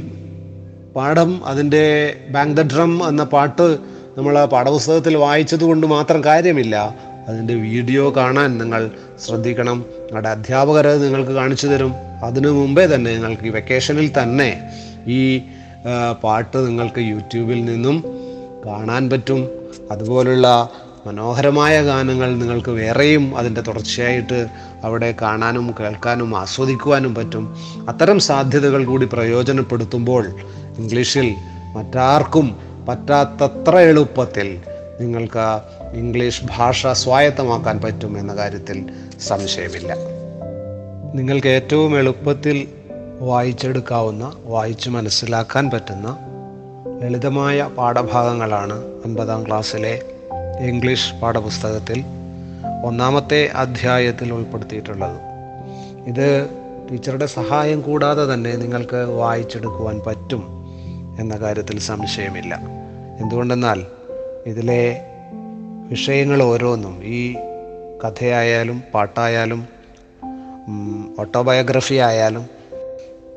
പാഠം 0.97 1.47
അതിന്റെ 1.47 2.14
ബാങ്ക് 2.30 2.56
ദ 2.56 2.75
ഡ്രം 2.75 3.09
എന്ന 3.09 3.25
പാട്ട് 3.25 3.78
നമ്മൾ 4.18 4.45
പാഠപുസ്തകത്തിൽ 4.45 5.16
വായിച്ചത് 5.16 5.64
കൊണ്ട് 5.64 5.87
മാത്രം 5.87 6.25
കാര്യമില്ല. 6.25 6.95
അതിന്റെ 7.28 7.54
വീഡിയോ 7.54 8.11
കാണാൻ 8.16 8.59
നിങ്ങൾ 8.59 8.90
ശ്രദ്ധിക്കണം. 9.26 9.78
നിങ്ങളുടെ 9.78 10.28
അധ്യാപകർ 10.28 10.87
നിങ്ങൾക്ക് 10.87 11.30
കാണിച്ചു 11.30 11.66
തരും. 11.66 11.95
അതിനു 12.25 12.49
മുമ്പേ 12.49 12.87
തന്നെ 12.87 13.14
നിങ്ങൾക്ക് 13.14 13.47
ഈ 13.47 13.49
വെക്കേഷനിൽ 13.49 14.23
തന്നെ 14.23 14.71
ഈ 15.06 15.42
പാട്ട് 16.25 16.66
നിങ്ങൾക്ക് 16.66 16.99
യൂട്യൂബിൽ 16.99 17.64
നിന്നും 17.64 18.04
കാണാൻ 18.66 19.11
പറ്റും. 19.11 19.49
അതുപോലുള്ള 19.90 20.71
മനോഹരമായ 21.07 21.83
ഗാനങ്ങൾ 21.83 22.35
നിങ്ങൾക്ക് 22.39 22.71
വേറെയും 22.71 23.37
അതിന്റെ 23.37 23.61
തുടർച്ചയായിട്ട് 23.61 24.47
അവിടെ 24.85 25.15
കാണാനും 25.23 25.75
കേൾക്കാനും 25.81 26.39
ആസ്വദിക്കുവാനും 26.39 27.15
പറ്റും. 27.15 27.57
അത്തരം 27.89 28.19
സാധ്യതകൾ 28.19 28.85
കൂടി 28.85 29.09
പ്രയോജനപ്പെടുത്തുമ്പോൾ 29.13 30.27
ഇംഗ്ലീഷിൽ 30.79 31.35
മറ്റാർക്കും 31.77 32.57
പറ്റാത്തത്ര 32.89 33.79
എളുപ്പത്തിൽ 33.79 34.61
നിങ്ങൾക്ക് 35.01 35.61
ഇംഗ്ലീഷ് 35.95 36.43
ഭാഷ 36.57 36.87
സ്വായത്തമാക്കാൻ 36.87 37.80
പറ്റും 37.80 38.19
എന്ന 38.19 38.37
കാര്യത്തിൽ 38.37 38.91
സംശയമില്ല. 39.28 39.95
നിങ്ങൾക്ക് 41.15 41.49
ഏറ്റവും 41.49 41.99
എളുപ്പത്തിൽ 41.99 42.69
വായിച്ചെടുക്കാവുന്ന 43.21 44.33
വായിച്ച് 44.45 44.91
മനസ്സിലാക്കാൻ 44.91 45.71
പറ്റുന്ന 45.71 46.19
ലളിതമായ 47.02 47.71
പാഠഭാഗങ്ങളാണ് 47.78 48.85
ഒൻപതാം 49.04 49.47
ക്ലാസ്സിലെ 49.47 50.02
ഇംഗ്ലീഷ് 50.60 51.14
പാഠപുസ്തകത്തിൽ 51.14 52.04
ഒന്നാമത്തെ 52.84 53.47
അധ്യായത്തിൽ 53.47 54.32
ഉൾപ്പെടുത്തിയിട്ടുള്ളത്. 54.32 55.21
ഇത് 56.06 56.50
ടീച്ചറുടെ 56.90 57.26
സഹായം 57.26 57.80
കൂടാതെ 57.80 58.34
തന്നെ 58.34 58.56
നിങ്ങൾക്ക് 58.56 58.97
വായിച്ചെടുക്കുവാൻ 58.97 60.00
പറ്റും 60.06 60.42
എന്ന 61.21 61.36
കാര്യത്തിൽ 61.36 61.78
സംശയമില്ല. 61.78 62.60
എന്തുകൊണ്ടെന്നാൽ 63.21 63.82
ഇതിലെ 64.47 65.00
വിഷയങ്ങൾ 65.88 66.42
ഓരോന്നും 66.42 67.04
ഈ 67.04 67.34
കഥയായാലും 68.04 68.82
പാട്ടായാലും 68.95 69.69
ഓട്ടോബയോഗ്രഫി 71.19 71.95
ആയാലും 71.95 72.47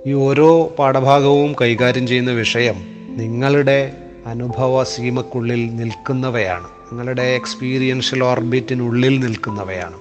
ഈ 0.05 0.13
ഓരോ 0.13 0.67
പാഠഭാഗവും 0.79 1.55
കൈകാര്യം 1.61 2.07
ചെയ്യുന്ന 2.07 2.31
വിഷയം 2.31 2.75
നിങ്ങളുടെ 3.17 3.91
അനുഭവ 4.25 4.83
സീമക്കുള്ളിൽ 4.83 5.75
നിൽക്കുന്നവയാണ്. 5.75 6.78
നിങ്ങളുടെ 6.91 7.21
എക്സ്പീരിയൻഷ്യൽ 7.21 8.23
ഓർബിറ്റിനുള്ളിൽ 8.23 9.19
നിൽക്കുന്നവയാണ്. 9.19 9.95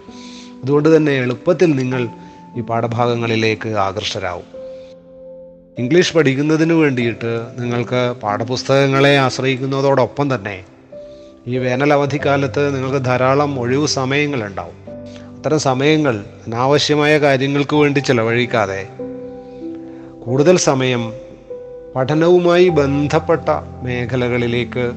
അതുകൊണ്ട് 0.62 0.96
തന്നെ 0.96 1.12
എളുപ്പത്തിൽ 1.12 1.77
നിങ്ങൾ 1.77 2.09
ഈ 2.57 2.61
പാഠഭാഗങ്ങളിലേക്ക് 2.61 3.68
ആകർഷരാകും 3.68 4.59
ഇംഗ്ലീഷ് 5.79 6.14
പഠിക്കുന്നതിന് 6.14 6.72
വേണ്ടിയിട്ട് 6.72 7.46
നിങ്ങൾക്ക് 7.59 8.20
പാഠപുസ്തകങ്ങളെ 8.20 9.18
ആശ്രയിക്കുന്നതോടൊപ്പം 9.18 10.35
തന്നെ 10.35 10.64
ഈ 11.46 11.59
വേനൽ 11.59 11.92
അവധിക്കാലത്ത് 11.92 12.77
നിങ്ങൾക്ക് 12.77 13.05
ധാരാളം 13.05 13.61
ഒഴിവ് 13.61 13.87
സമയങ്ങളുണ്ടാവും. 13.87 14.79
അത്തരം 15.37 15.59
സമയങ്ങൾ 15.59 16.24
അനാവശ്യമായ 16.46 17.18
കാര്യങ്ങൾക്ക് 17.18 17.77
വേണ്ടി 17.77 18.01
ചിലവഴിക്കാതെ 18.01 18.88
കൂടുതൽ 20.27 20.57
സമയം 20.57 21.12
പഠനവുമായി 21.96 22.68
ബന്ധപ്പെട്ട 22.68 23.48
മേഖലകളിലേക്ക് 23.83 24.92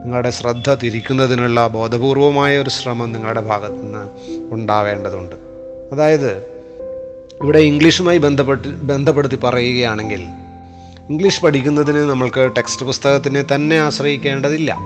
നിങ്ങളുടെ 0.00 0.30
ശ്രദ്ധ 0.30 0.74
തിരിക്കുന്നതിനുള്ള 0.74 1.66
ബോധപൂർവമായ 1.66 2.58
ഒരു 2.58 2.70
ശ്രമം 2.70 3.12
നിങ്ങളുടെ 3.12 3.40
ഭാഗത്തു 3.40 3.74
നിന്ന് 3.74 4.08
ഉണ്ടാവേണ്ടതുണ്ട്. 4.54 5.36
അതായത് 5.92 6.36
ഇവിടെ 7.42 7.58
ഇംഗ്ലീഷുമായി 7.58 8.18
ബന്ധപ്പെട്ട് 8.18 8.68
ബന്ധപ്പെടുത്തി 8.68 9.36
പറയുകയാണെങ്കിൽ 9.36 10.22
ഇംഗ്ലീഷ് 11.10 11.42
പഠിക്കുന്നതിന് 11.42 11.98
നമ്മൾക്ക് 11.98 12.50
ടെക്സ്റ്റ് 12.56 12.86
പുസ്തകത്തിനെ 12.86 13.44
തന്നെ 13.54 13.76
ആശ്രയിക്കേണ്ടതില്ല. 13.76 14.76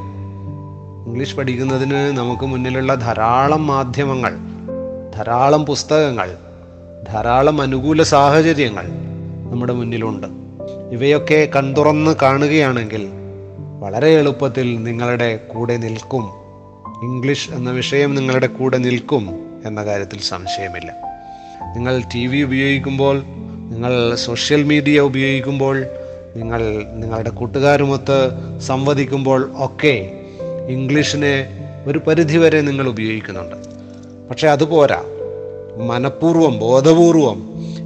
ഇംഗ്ലീഷ് 1.06 1.36
പഠിക്കുന്നതിന് 1.36 2.16
നമുക്ക് 2.16 2.46
മുന്നിലുള്ള 2.46 2.94
ധാരാളം 2.94 3.66
മാധ്യമങ്ങൾ 3.66 4.34
ധാരാളം 5.16 5.66
പുസ്തകങ്ങൾ 5.66 6.36
ധാരാളം 7.08 7.62
അനുകൂല 7.62 8.02
സാഹചര്യങ്ങൾ 8.02 8.84
നമ്മുടെ 9.50 9.72
മുന്നിലുണ്ട്. 9.72 10.26
ഇവയൊക്കെ 10.92 11.48
കൺതുറന്ന് 11.56 12.14
കാണുകയാണെങ്കിൽ 12.22 13.08
വളരെ 13.84 14.08
എളുപ്പത്തിൽ 14.08 14.82
നിങ്ങളുടെ 14.82 15.36
കൂടെ 15.36 15.76
നിൽക്കും. 15.76 16.22
ഇംഗ്ലീഷ് 17.02 17.50
എന്ന 17.50 17.70
വിഷയം 17.70 18.14
നിങ്ങളുടെ 18.14 18.46
കൂടെ 18.46 18.78
നിൽക്കും 18.78 19.24
എന്ന 19.66 19.84
കാര്യത്തിൽ 19.84 20.20
സംശയമില്ല. 20.20 20.94
നിങ്ങൾ 21.76 22.02
ടി 22.14 22.26
വി 22.26 22.38
ഉപയോഗിക്കുമ്പോൾ 22.42 23.22
നിങ്ങൾ 23.70 24.14
സോഷ്യൽ 24.14 24.62
മീഡിയ 24.62 25.00
ഉപയോഗിക്കുമ്പോൾ 25.00 25.84
നിങ്ങൾ 26.36 26.84
നിങ്ങളുടെ 26.94 27.30
കൂട്ടുകാരുമൊത്ത് 27.30 28.30
സംവദിക്കുമ്പോൾ 28.60 29.52
ഒക്കെ 29.56 30.24
ഇംഗ്ലീഷിനെ 30.68 31.34
ഒരു 31.86 31.98
പരിധിവരെ 31.98 32.60
നിങ്ങൾ 32.60 32.88
ഉപയോഗിക്കുന്നുണ്ട്. 32.88 33.56
പക്ഷേ 34.28 34.48
അതുപോരാ 34.48 35.04
മനഃപൂർവം 35.86 36.58
ബോധപൂർവം 36.58 37.42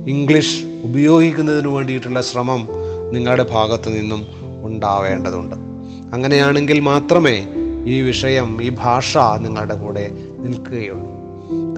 ഇംഗ്ലീഷ് 0.09 0.65
ഉപയോഗിക്കുന്നതിന് 0.85 1.69
വേണ്ടിയിട്ടുള്ള 1.69 2.23
ശ്രമം 2.23 2.69
നിങ്ങളുടെ 3.13 3.47
ഭാഗത്തു 3.51 3.91
നിന്നും 3.91 4.27
ഉണ്ടാവേണ്ടതുണ്ട്. 4.63 5.68
അങ്ങനെയാണെങ്കിൽ 6.13 6.81
മാത്രമേ 6.81 7.47
ഈ 7.85 8.01
വിഷയം 8.01 8.63
ഈ 8.63 8.77
ഭാഷ 8.81 9.19
നിങ്ങളുടെ 9.19 9.75
കൂടെ 9.75 10.11
നിൽക്കുകയുള്ളൂ. 10.39 11.19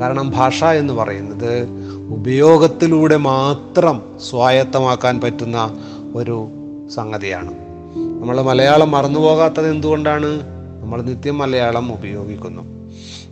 കാരണം 0.01 0.31
ഭാഷ 0.31 0.64
എന്ന് 0.64 0.95
പറയുന്നത് 0.95 1.69
ഉപയോഗത്തിലൂടെ 2.09 3.16
മാത്രം 3.16 4.03
സ്വായത്തമാക്കാൻ 4.31 5.21
പറ്റുന്ന 5.21 5.85
ഒരു 6.14 6.49
സംഗതിയാണ്. 6.95 7.55
നമ്മൾ 8.21 8.40
മലയാളം 8.40 8.90
മറന്നുപോകാത്തത് 8.90 9.71
എന്തുകൊണ്ടാണ്? 9.71 10.27
നമ്മൾ 10.83 11.03
നിത്യം 11.03 11.38
മലയാളം 11.38 11.93
ഉപയോഗിക്കുന്നു. 11.93 12.62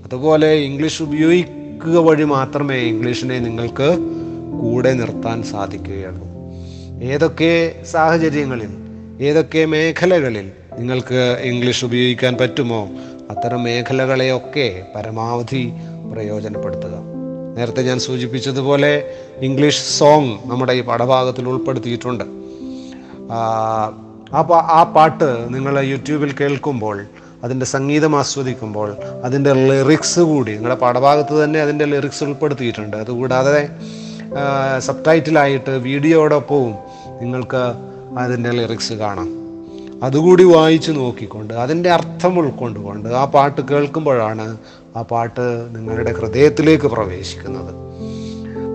അതുപോലെ 0.05 0.53
ഇംഗ്ലീഷ് 0.53 1.03
ഉപയോഗിക്കുക 1.03 1.97
വഴി 1.97 2.25
മാത്രമേ 2.25 2.77
ഇംഗ്ലീഷിനെ 2.77 3.39
നിങ്ങൾക്ക് 3.39 3.99
കൂടെ 4.61 4.93
നിർത്താൻ 4.93 5.43
സാധിക്കുകയുള്ളൂ. 5.43 6.29
ഏതൊക്കെ 7.03 7.75
സാഹചര്യങ്ങളിൽ 7.93 8.69
ഏതൊക്കെ 9.21 9.65
മേഖലകളിൽ 9.65 10.51
നിങ്ങൾക്ക് 10.79 11.39
ഇംഗ്ലീഷ് 11.43 11.85
ഉപയോഗിക്കാൻ 11.85 12.37
പറ്റുമോ? 12.41 12.89
അത്തരം 13.31 13.63
മേഖലകളെയൊക്കെ 13.63 14.83
പരമാവധി 14.95 15.73
പ്രയോജനപ്പെടുത്തുക. 16.13 16.95
നേരത്തെ 17.57 17.83
ഞാൻ 17.83 17.99
സൂചിപ്പിച്ചതുപോലെ 17.99 19.11
ഇംഗ്ലീഷ് 19.41 19.99
സോങ് 19.99 20.39
നമ്മുടെ 20.45 20.73
ഈ 20.73 20.81
പാഠഭാഗത്തിൽ 20.81 21.49
ഉൾപ്പെടുത്തിയിട്ടുണ്ട്. 21.49 22.25
പാ 24.51 24.59
ആ 24.61 24.83
പാട്ട് 24.97 25.55
നിങ്ങൾ 25.55 25.81
യൂട്യൂബിൽ 25.81 26.35
കേൾക്കുമ്പോൾ 26.41 27.07
അതിന്റെ 27.45 27.67
സംഗീതം 27.67 28.19
ആസ്വദിക്കുമ്പോൾ 28.19 28.97
അതിന്റെ 29.25 29.53
ലിറിക്സ് 29.53 30.21
കൂടി 30.21 30.53
നിങ്ങളുടെ 30.53 30.81
പാഠഭാഗത്ത് 30.81 31.45
തന്നെ 31.45 31.61
അതിന്റെ 31.61 31.85
ലിറിക്സ് 31.85 32.25
ഉൾപ്പെടുത്തിയിട്ടുണ്ട്. 32.25 32.97
അതുകൂടാതെ 32.97 33.69
സബ് 34.79 35.05
ടൈറ്റിലായിട്ട് 35.05 35.71
വീഡിയോടൊപ്പവും 35.71 36.75
നിങ്ങൾക്ക് 37.21 37.75
അതിന്റെ 38.19 38.51
ലിറിക്സ് 38.51 38.93
കാണാം. 38.93 39.38
അതുകൂടി 40.03 40.45
വായിച്ചു 40.45 40.93
നോക്കിക്കൊണ്ട് 40.93 41.55
അതിന്റെ 41.55 41.91
അർത്ഥം 41.91 42.39
ഉൾക്കൊണ്ടുകൊണ്ട് 42.39 43.09
ആ 43.09 43.25
പാട്ട് 43.25 43.61
കേൾക്കുമ്പോഴാണ് 43.61 44.57
ആ 44.97 45.03
പാട്ട് 45.03 45.69
നിങ്ങളുടെ 45.77 46.13
ഹൃദയത്തിലേക്ക് 46.13 46.85
പ്രവേശിക്കുന്നത്. 46.85 47.75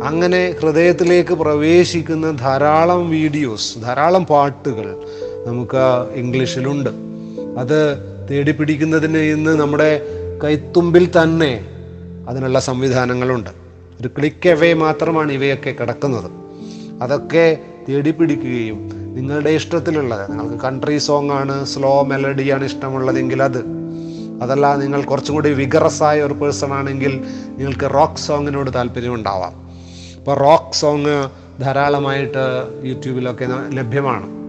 അങ്ങനെ 0.03 0.55
ഹൃദയത്തിലേക്ക് 0.61 1.33
പ്രവേശിക്കുന്ന 1.33 2.31
ധാരാളം 2.31 3.09
വീഡിയോസ് 3.09 3.81
ധാരാളം 3.81 4.25
പാട്ടുകൾ 4.25 4.97
നമുക്ക് 5.47 5.77
ഇംഗ്ലീഷിലുണ്ട്. 6.15 6.89
അത് 7.57 7.97
തേടിപ്പിടിക്കുന്നതിന് 8.29 9.17
ഇന്ന് 9.17 9.59
നമ്മുടെ 9.59 10.01
കൈത്തുമ്പിൽ 10.43 11.09
തന്നെ 11.23 11.65
അതിനുള്ള 12.27 12.59
സംവിധാനങ്ങളുണ്ട്. 12.59 13.49
ഒരു 14.01 14.07
ക്ലിക്ക് 14.07 14.49
എവേ 14.49 14.73
മാത്രമാണ് 14.73 15.31
ഇവയൊക്കെ 15.31 15.71
കിടക്കുന്നത്. 15.71 16.31
അതൊക്കെ 17.01 17.57
തേടിപ്പിടിക്കുകയും 17.89 19.02
നിങ്ങളുടെ 19.13 19.49
ഇഷ്ടത്തിലുള്ളത്. 19.49 20.31
നിങ്ങൾക്ക് 20.31 20.55
കൺട്രി 20.55 20.97
സോങ് 20.97 21.31
ആണ് 21.31 21.65
സ്ലോ 21.65 22.03
മെലഡിയാണ് 22.03 22.65
ഇഷ്ടമുള്ളതെങ്കിൽ 22.65 23.43
അത്. 23.43 23.65
അതല്ല 24.41 24.75
നിങ്ങൾ 24.75 25.01
കുറച്ചും 25.01 25.35
കൂടി 25.35 25.53
വിഗറസായ 25.53 26.21
ഒരു 26.21 26.33
പേഴ്സൺ 26.33 26.73
ആണെങ്കിൽ 26.73 27.23
നിങ്ങൾക്ക് 27.47 27.93
റോക്ക് 27.93 28.19
സോങ്ങിനോട് 28.19 28.73
താല്പര്യം 28.73 29.13
ഉണ്ടാവാം. 29.13 29.53
ഇപ്പോൾ 30.15 30.37
റോക്ക് 30.37 30.75
സോങ് 30.75 31.29
ധാരാളമായിട്ട് 31.61 32.67
യൂട്യൂബിലൊക്കെ 32.83 33.47
ലഭ്യമാണ്. 33.69 34.43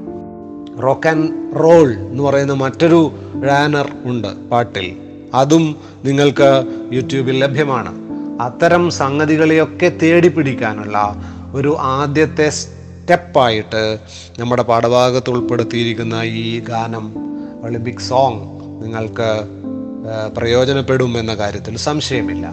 റോക്ക് 0.82 1.08
ആൻഡ് 1.08 1.30
റോൾ 1.60 1.92
എന്ന് 1.92 2.22
പറയുന്ന 2.22 2.52
മറ്റൊരു 2.52 3.12
റാനർ 3.46 3.88
ഉണ്ട് 4.04 4.48
പാട്ടിൽ. 4.48 4.96
അതും 5.34 5.76
നിങ്ങൾക്ക് 6.04 6.64
യൂട്യൂബിൽ 6.92 7.38
ലഭ്യമാണ്. 7.38 8.04
അത്തരം 8.42 8.90
സംഗതികളെയൊക്കെ 8.90 9.88
തേടി 9.88 10.28
പിടിക്കാനുള്ള 10.28 11.14
ഒരു 11.54 11.76
ആദ്യത്തെ 11.80 12.50
സ്റ്റെപ്പായിട്ട് 13.04 13.98
നമ്മുടെ 14.38 14.62
പാഠഭാഗത്ത് 14.62 15.30
ഉൾപ്പെടുത്തിയിരിക്കുന്ന 15.30 16.22
ഈ 16.22 16.60
ഗാനം 16.60 17.14
ഒളിമ്പിക് 17.64 18.04
സോങ് 18.08 18.40
നിങ്ങൾക്ക് 18.84 19.28
പ്രയോജനപ്പെടും 20.36 21.18
എന്ന 21.18 21.34
കാര്യത്തിൽ 21.34 21.76
സംശയമില്ല. 21.76 22.46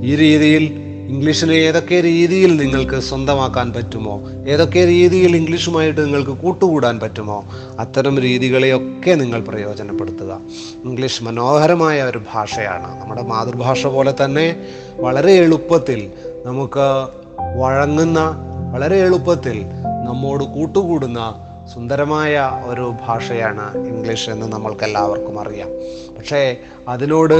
ഈ 0.00 0.16
രീതിയിൽ 0.16 0.62
ഇംഗ്ലീഷിനെ 1.08 1.52
ഏതൊക്കെ 1.52 2.00
രീതിയിൽ 2.00 2.56
നിങ്ങൾക്ക് 2.56 3.00
സ്വന്തമാക്കാൻ 3.00 3.72
പറ്റുമോ 3.72 4.20
ഏതൊക്കെ 4.48 4.86
രീതിയിൽ 4.86 5.36
ഇംഗ്ലീഷുമായിട്ട് 5.36 6.00
നിങ്ങൾക്ക് 6.04 6.30
കൂട്ടുകൂടാൻ 6.30 7.00
പറ്റുമോ 7.00 7.44
അത്തരം 7.78 8.20
രീതികളെയൊക്കെ 8.20 9.10
നിങ്ങൾ 9.10 9.40
പ്രയോജനപ്പെടുത്തുക. 9.40 10.40
ഇംഗ്ലീഷ് 10.84 11.24
മനോഹരമായ 11.24 12.02
ഒരു 12.02 12.20
ഭാഷയാണ്. 12.34 13.02
നമ്മുടെ 13.02 13.22
മാതൃഭാഷ 13.22 13.86
പോലെ 13.86 14.14
തന്നെ 14.24 14.56
വളരെ 14.96 15.32
എളുപ്പത്തിൽ 15.32 16.10
നമുക്ക് 16.46 16.86
വഴങ്ങുന്ന 17.60 18.20
വളരെ 18.72 18.96
എളുപ്പത്തിൽ 18.96 19.64
നമ്മോട് 20.08 20.44
കൂട്ടുകൂടുന്ന 20.44 21.20
സുന്ദരമായ 21.74 22.34
ഒരു 22.66 22.86
ഭാഷയാണ് 23.06 23.64
ഇംഗ്ലീഷ് 23.92 24.30
എന്ന് 24.30 24.46
നമ്മൾക്ക് 24.52 24.84
എല്ലാവർക്കും 24.84 25.40
അറിയാം. 25.40 25.70
പക്ഷേ 26.16 26.40
അതിനോട് 26.88 27.38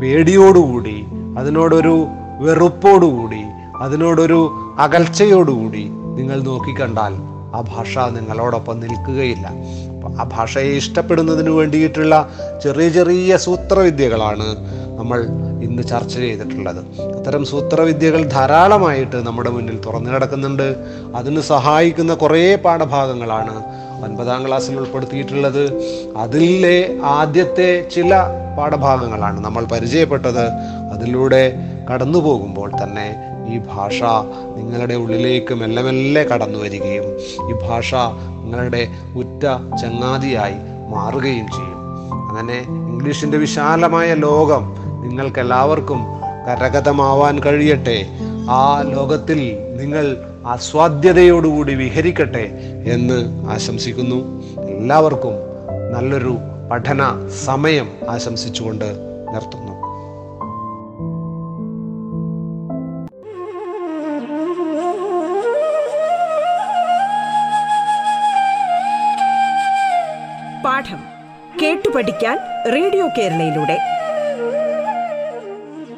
പേടിയോടുകൂടി 0.00 0.98
അതിനോടൊരു 1.38 1.96
വെറുപ്പോടുകൂടി 2.44 3.42
അതിനോടൊരു 3.84 4.40
അകൽച്ചയോടുകൂടി 4.78 5.84
നിങ്ങൾ 6.18 6.38
നോക്കിക്കണ്ടാൽ 6.42 7.14
ആ 7.56 7.60
ഭാഷ 7.72 7.98
നിങ്ങളോടൊപ്പം 8.16 8.76
നിൽക്കുകയില്ല. 8.84 9.46
ആ 10.20 10.24
ഭാഷയെ 10.34 10.72
ഇഷ്ടപ്പെടുന്നതിന് 10.82 11.50
വേണ്ടിയിട്ടുള്ള 11.50 12.14
ചെറിയ 12.62 12.88
ചെറിയ 12.88 13.36
സൂത്രവിദ്യകളാണ് 13.46 14.48
നമ്മൾ 14.98 15.18
ഇന്ന് 15.62 15.82
ചർച്ച 15.82 16.14
ചെയ്തിട്ടുള്ളത്. 16.14 16.80
അത്തരം 17.18 17.44
സൂത്രവിദ്യകൾ 17.44 18.24
ധാരാളമായിട്ട് 18.24 19.26
നമ്മുടെ 19.26 19.50
മുന്നിൽ 19.50 19.80
തുറന്നു 19.86 20.10
കിടക്കുന്നുണ്ട്. 20.10 20.76
അതിന് 21.16 21.40
സഹായിക്കുന്ന 21.40 22.14
കുറേ 22.14 22.54
പാഠഭാഗങ്ങളാണ് 22.54 23.64
ഒൻപതാം 24.04 24.46
ക്ലാസ്സിൽ 24.46 24.76
ഉൾപ്പെടുത്തിയിട്ടുള്ളത്. 24.76 25.72
അതിലെ 26.16 26.98
ആദ്യത്തെ 27.04 27.88
ചില 27.94 28.14
പാഠഭാഗങ്ങളാണ് 28.58 29.44
നമ്മൾ 29.44 29.64
പരിചയപ്പെട്ടത്. 29.64 30.44
അതിലൂടെ 30.92 31.52
കടന്നു 31.92 32.18
പോകുമ്പോൾ 32.18 32.70
തന്നെ 32.82 33.14
ഈ 33.54 33.58
ഭാഷ 33.58 34.02
നിങ്ങളുടെ 34.56 34.94
ഉള്ളിലേക്ക് 34.94 35.54
മെല്ലെ 35.54 35.82
മെല്ലെ 35.82 36.24
കടന്നു 36.24 36.58
വരികയും 36.58 37.04
ഈ 37.50 37.68
ഭാഷ 37.68 37.94
നിങ്ങളുടെ 38.42 38.88
ഉറ്റ 39.16 39.42
ചങ്ങാതിയായി 39.82 40.54
മാറുകയും 40.94 41.46
ചെയ്യും. 41.46 41.78
അങ്ങനെ 42.12 42.58
ഇംഗ്ലീഷിന്റെ 42.68 43.38
വിശാലമായ 43.38 44.14
ലോകം 44.14 44.77
നിങ്ങൾക്കെല്ലാവർക്കും 45.00 46.06
കരഗതമാവാൻ 46.48 47.38
കഴിയട്ടെ. 47.38 48.06
ആ 48.50 48.82
ലോകത്തിൽ 48.82 49.56
നിങ്ങൾ 49.76 50.16
ആസ്വാദ്യതയോടുകൂടി 50.46 51.74
വിഹരിക്കട്ടെ 51.74 52.50
എന്ന് 52.92 53.48
ആശംസിക്കുന്നു. 53.50 54.42
എല്ലാവർക്കും 54.62 55.32
നല്ലൊരു 55.92 56.38
പഠന 56.70 57.28
സമയം 57.44 57.90
ആശംസിച്ചുകൊണ്ട് 58.08 58.84
നിർത്തുന്നു. 59.32 59.72
പാഠം 70.64 71.00
കേട്ടു 71.62 71.88
പഠിക്കാൻ 71.88 72.38
റേഡിയോ 72.74 73.08
കേരളയിലൂടെ. 73.18 73.97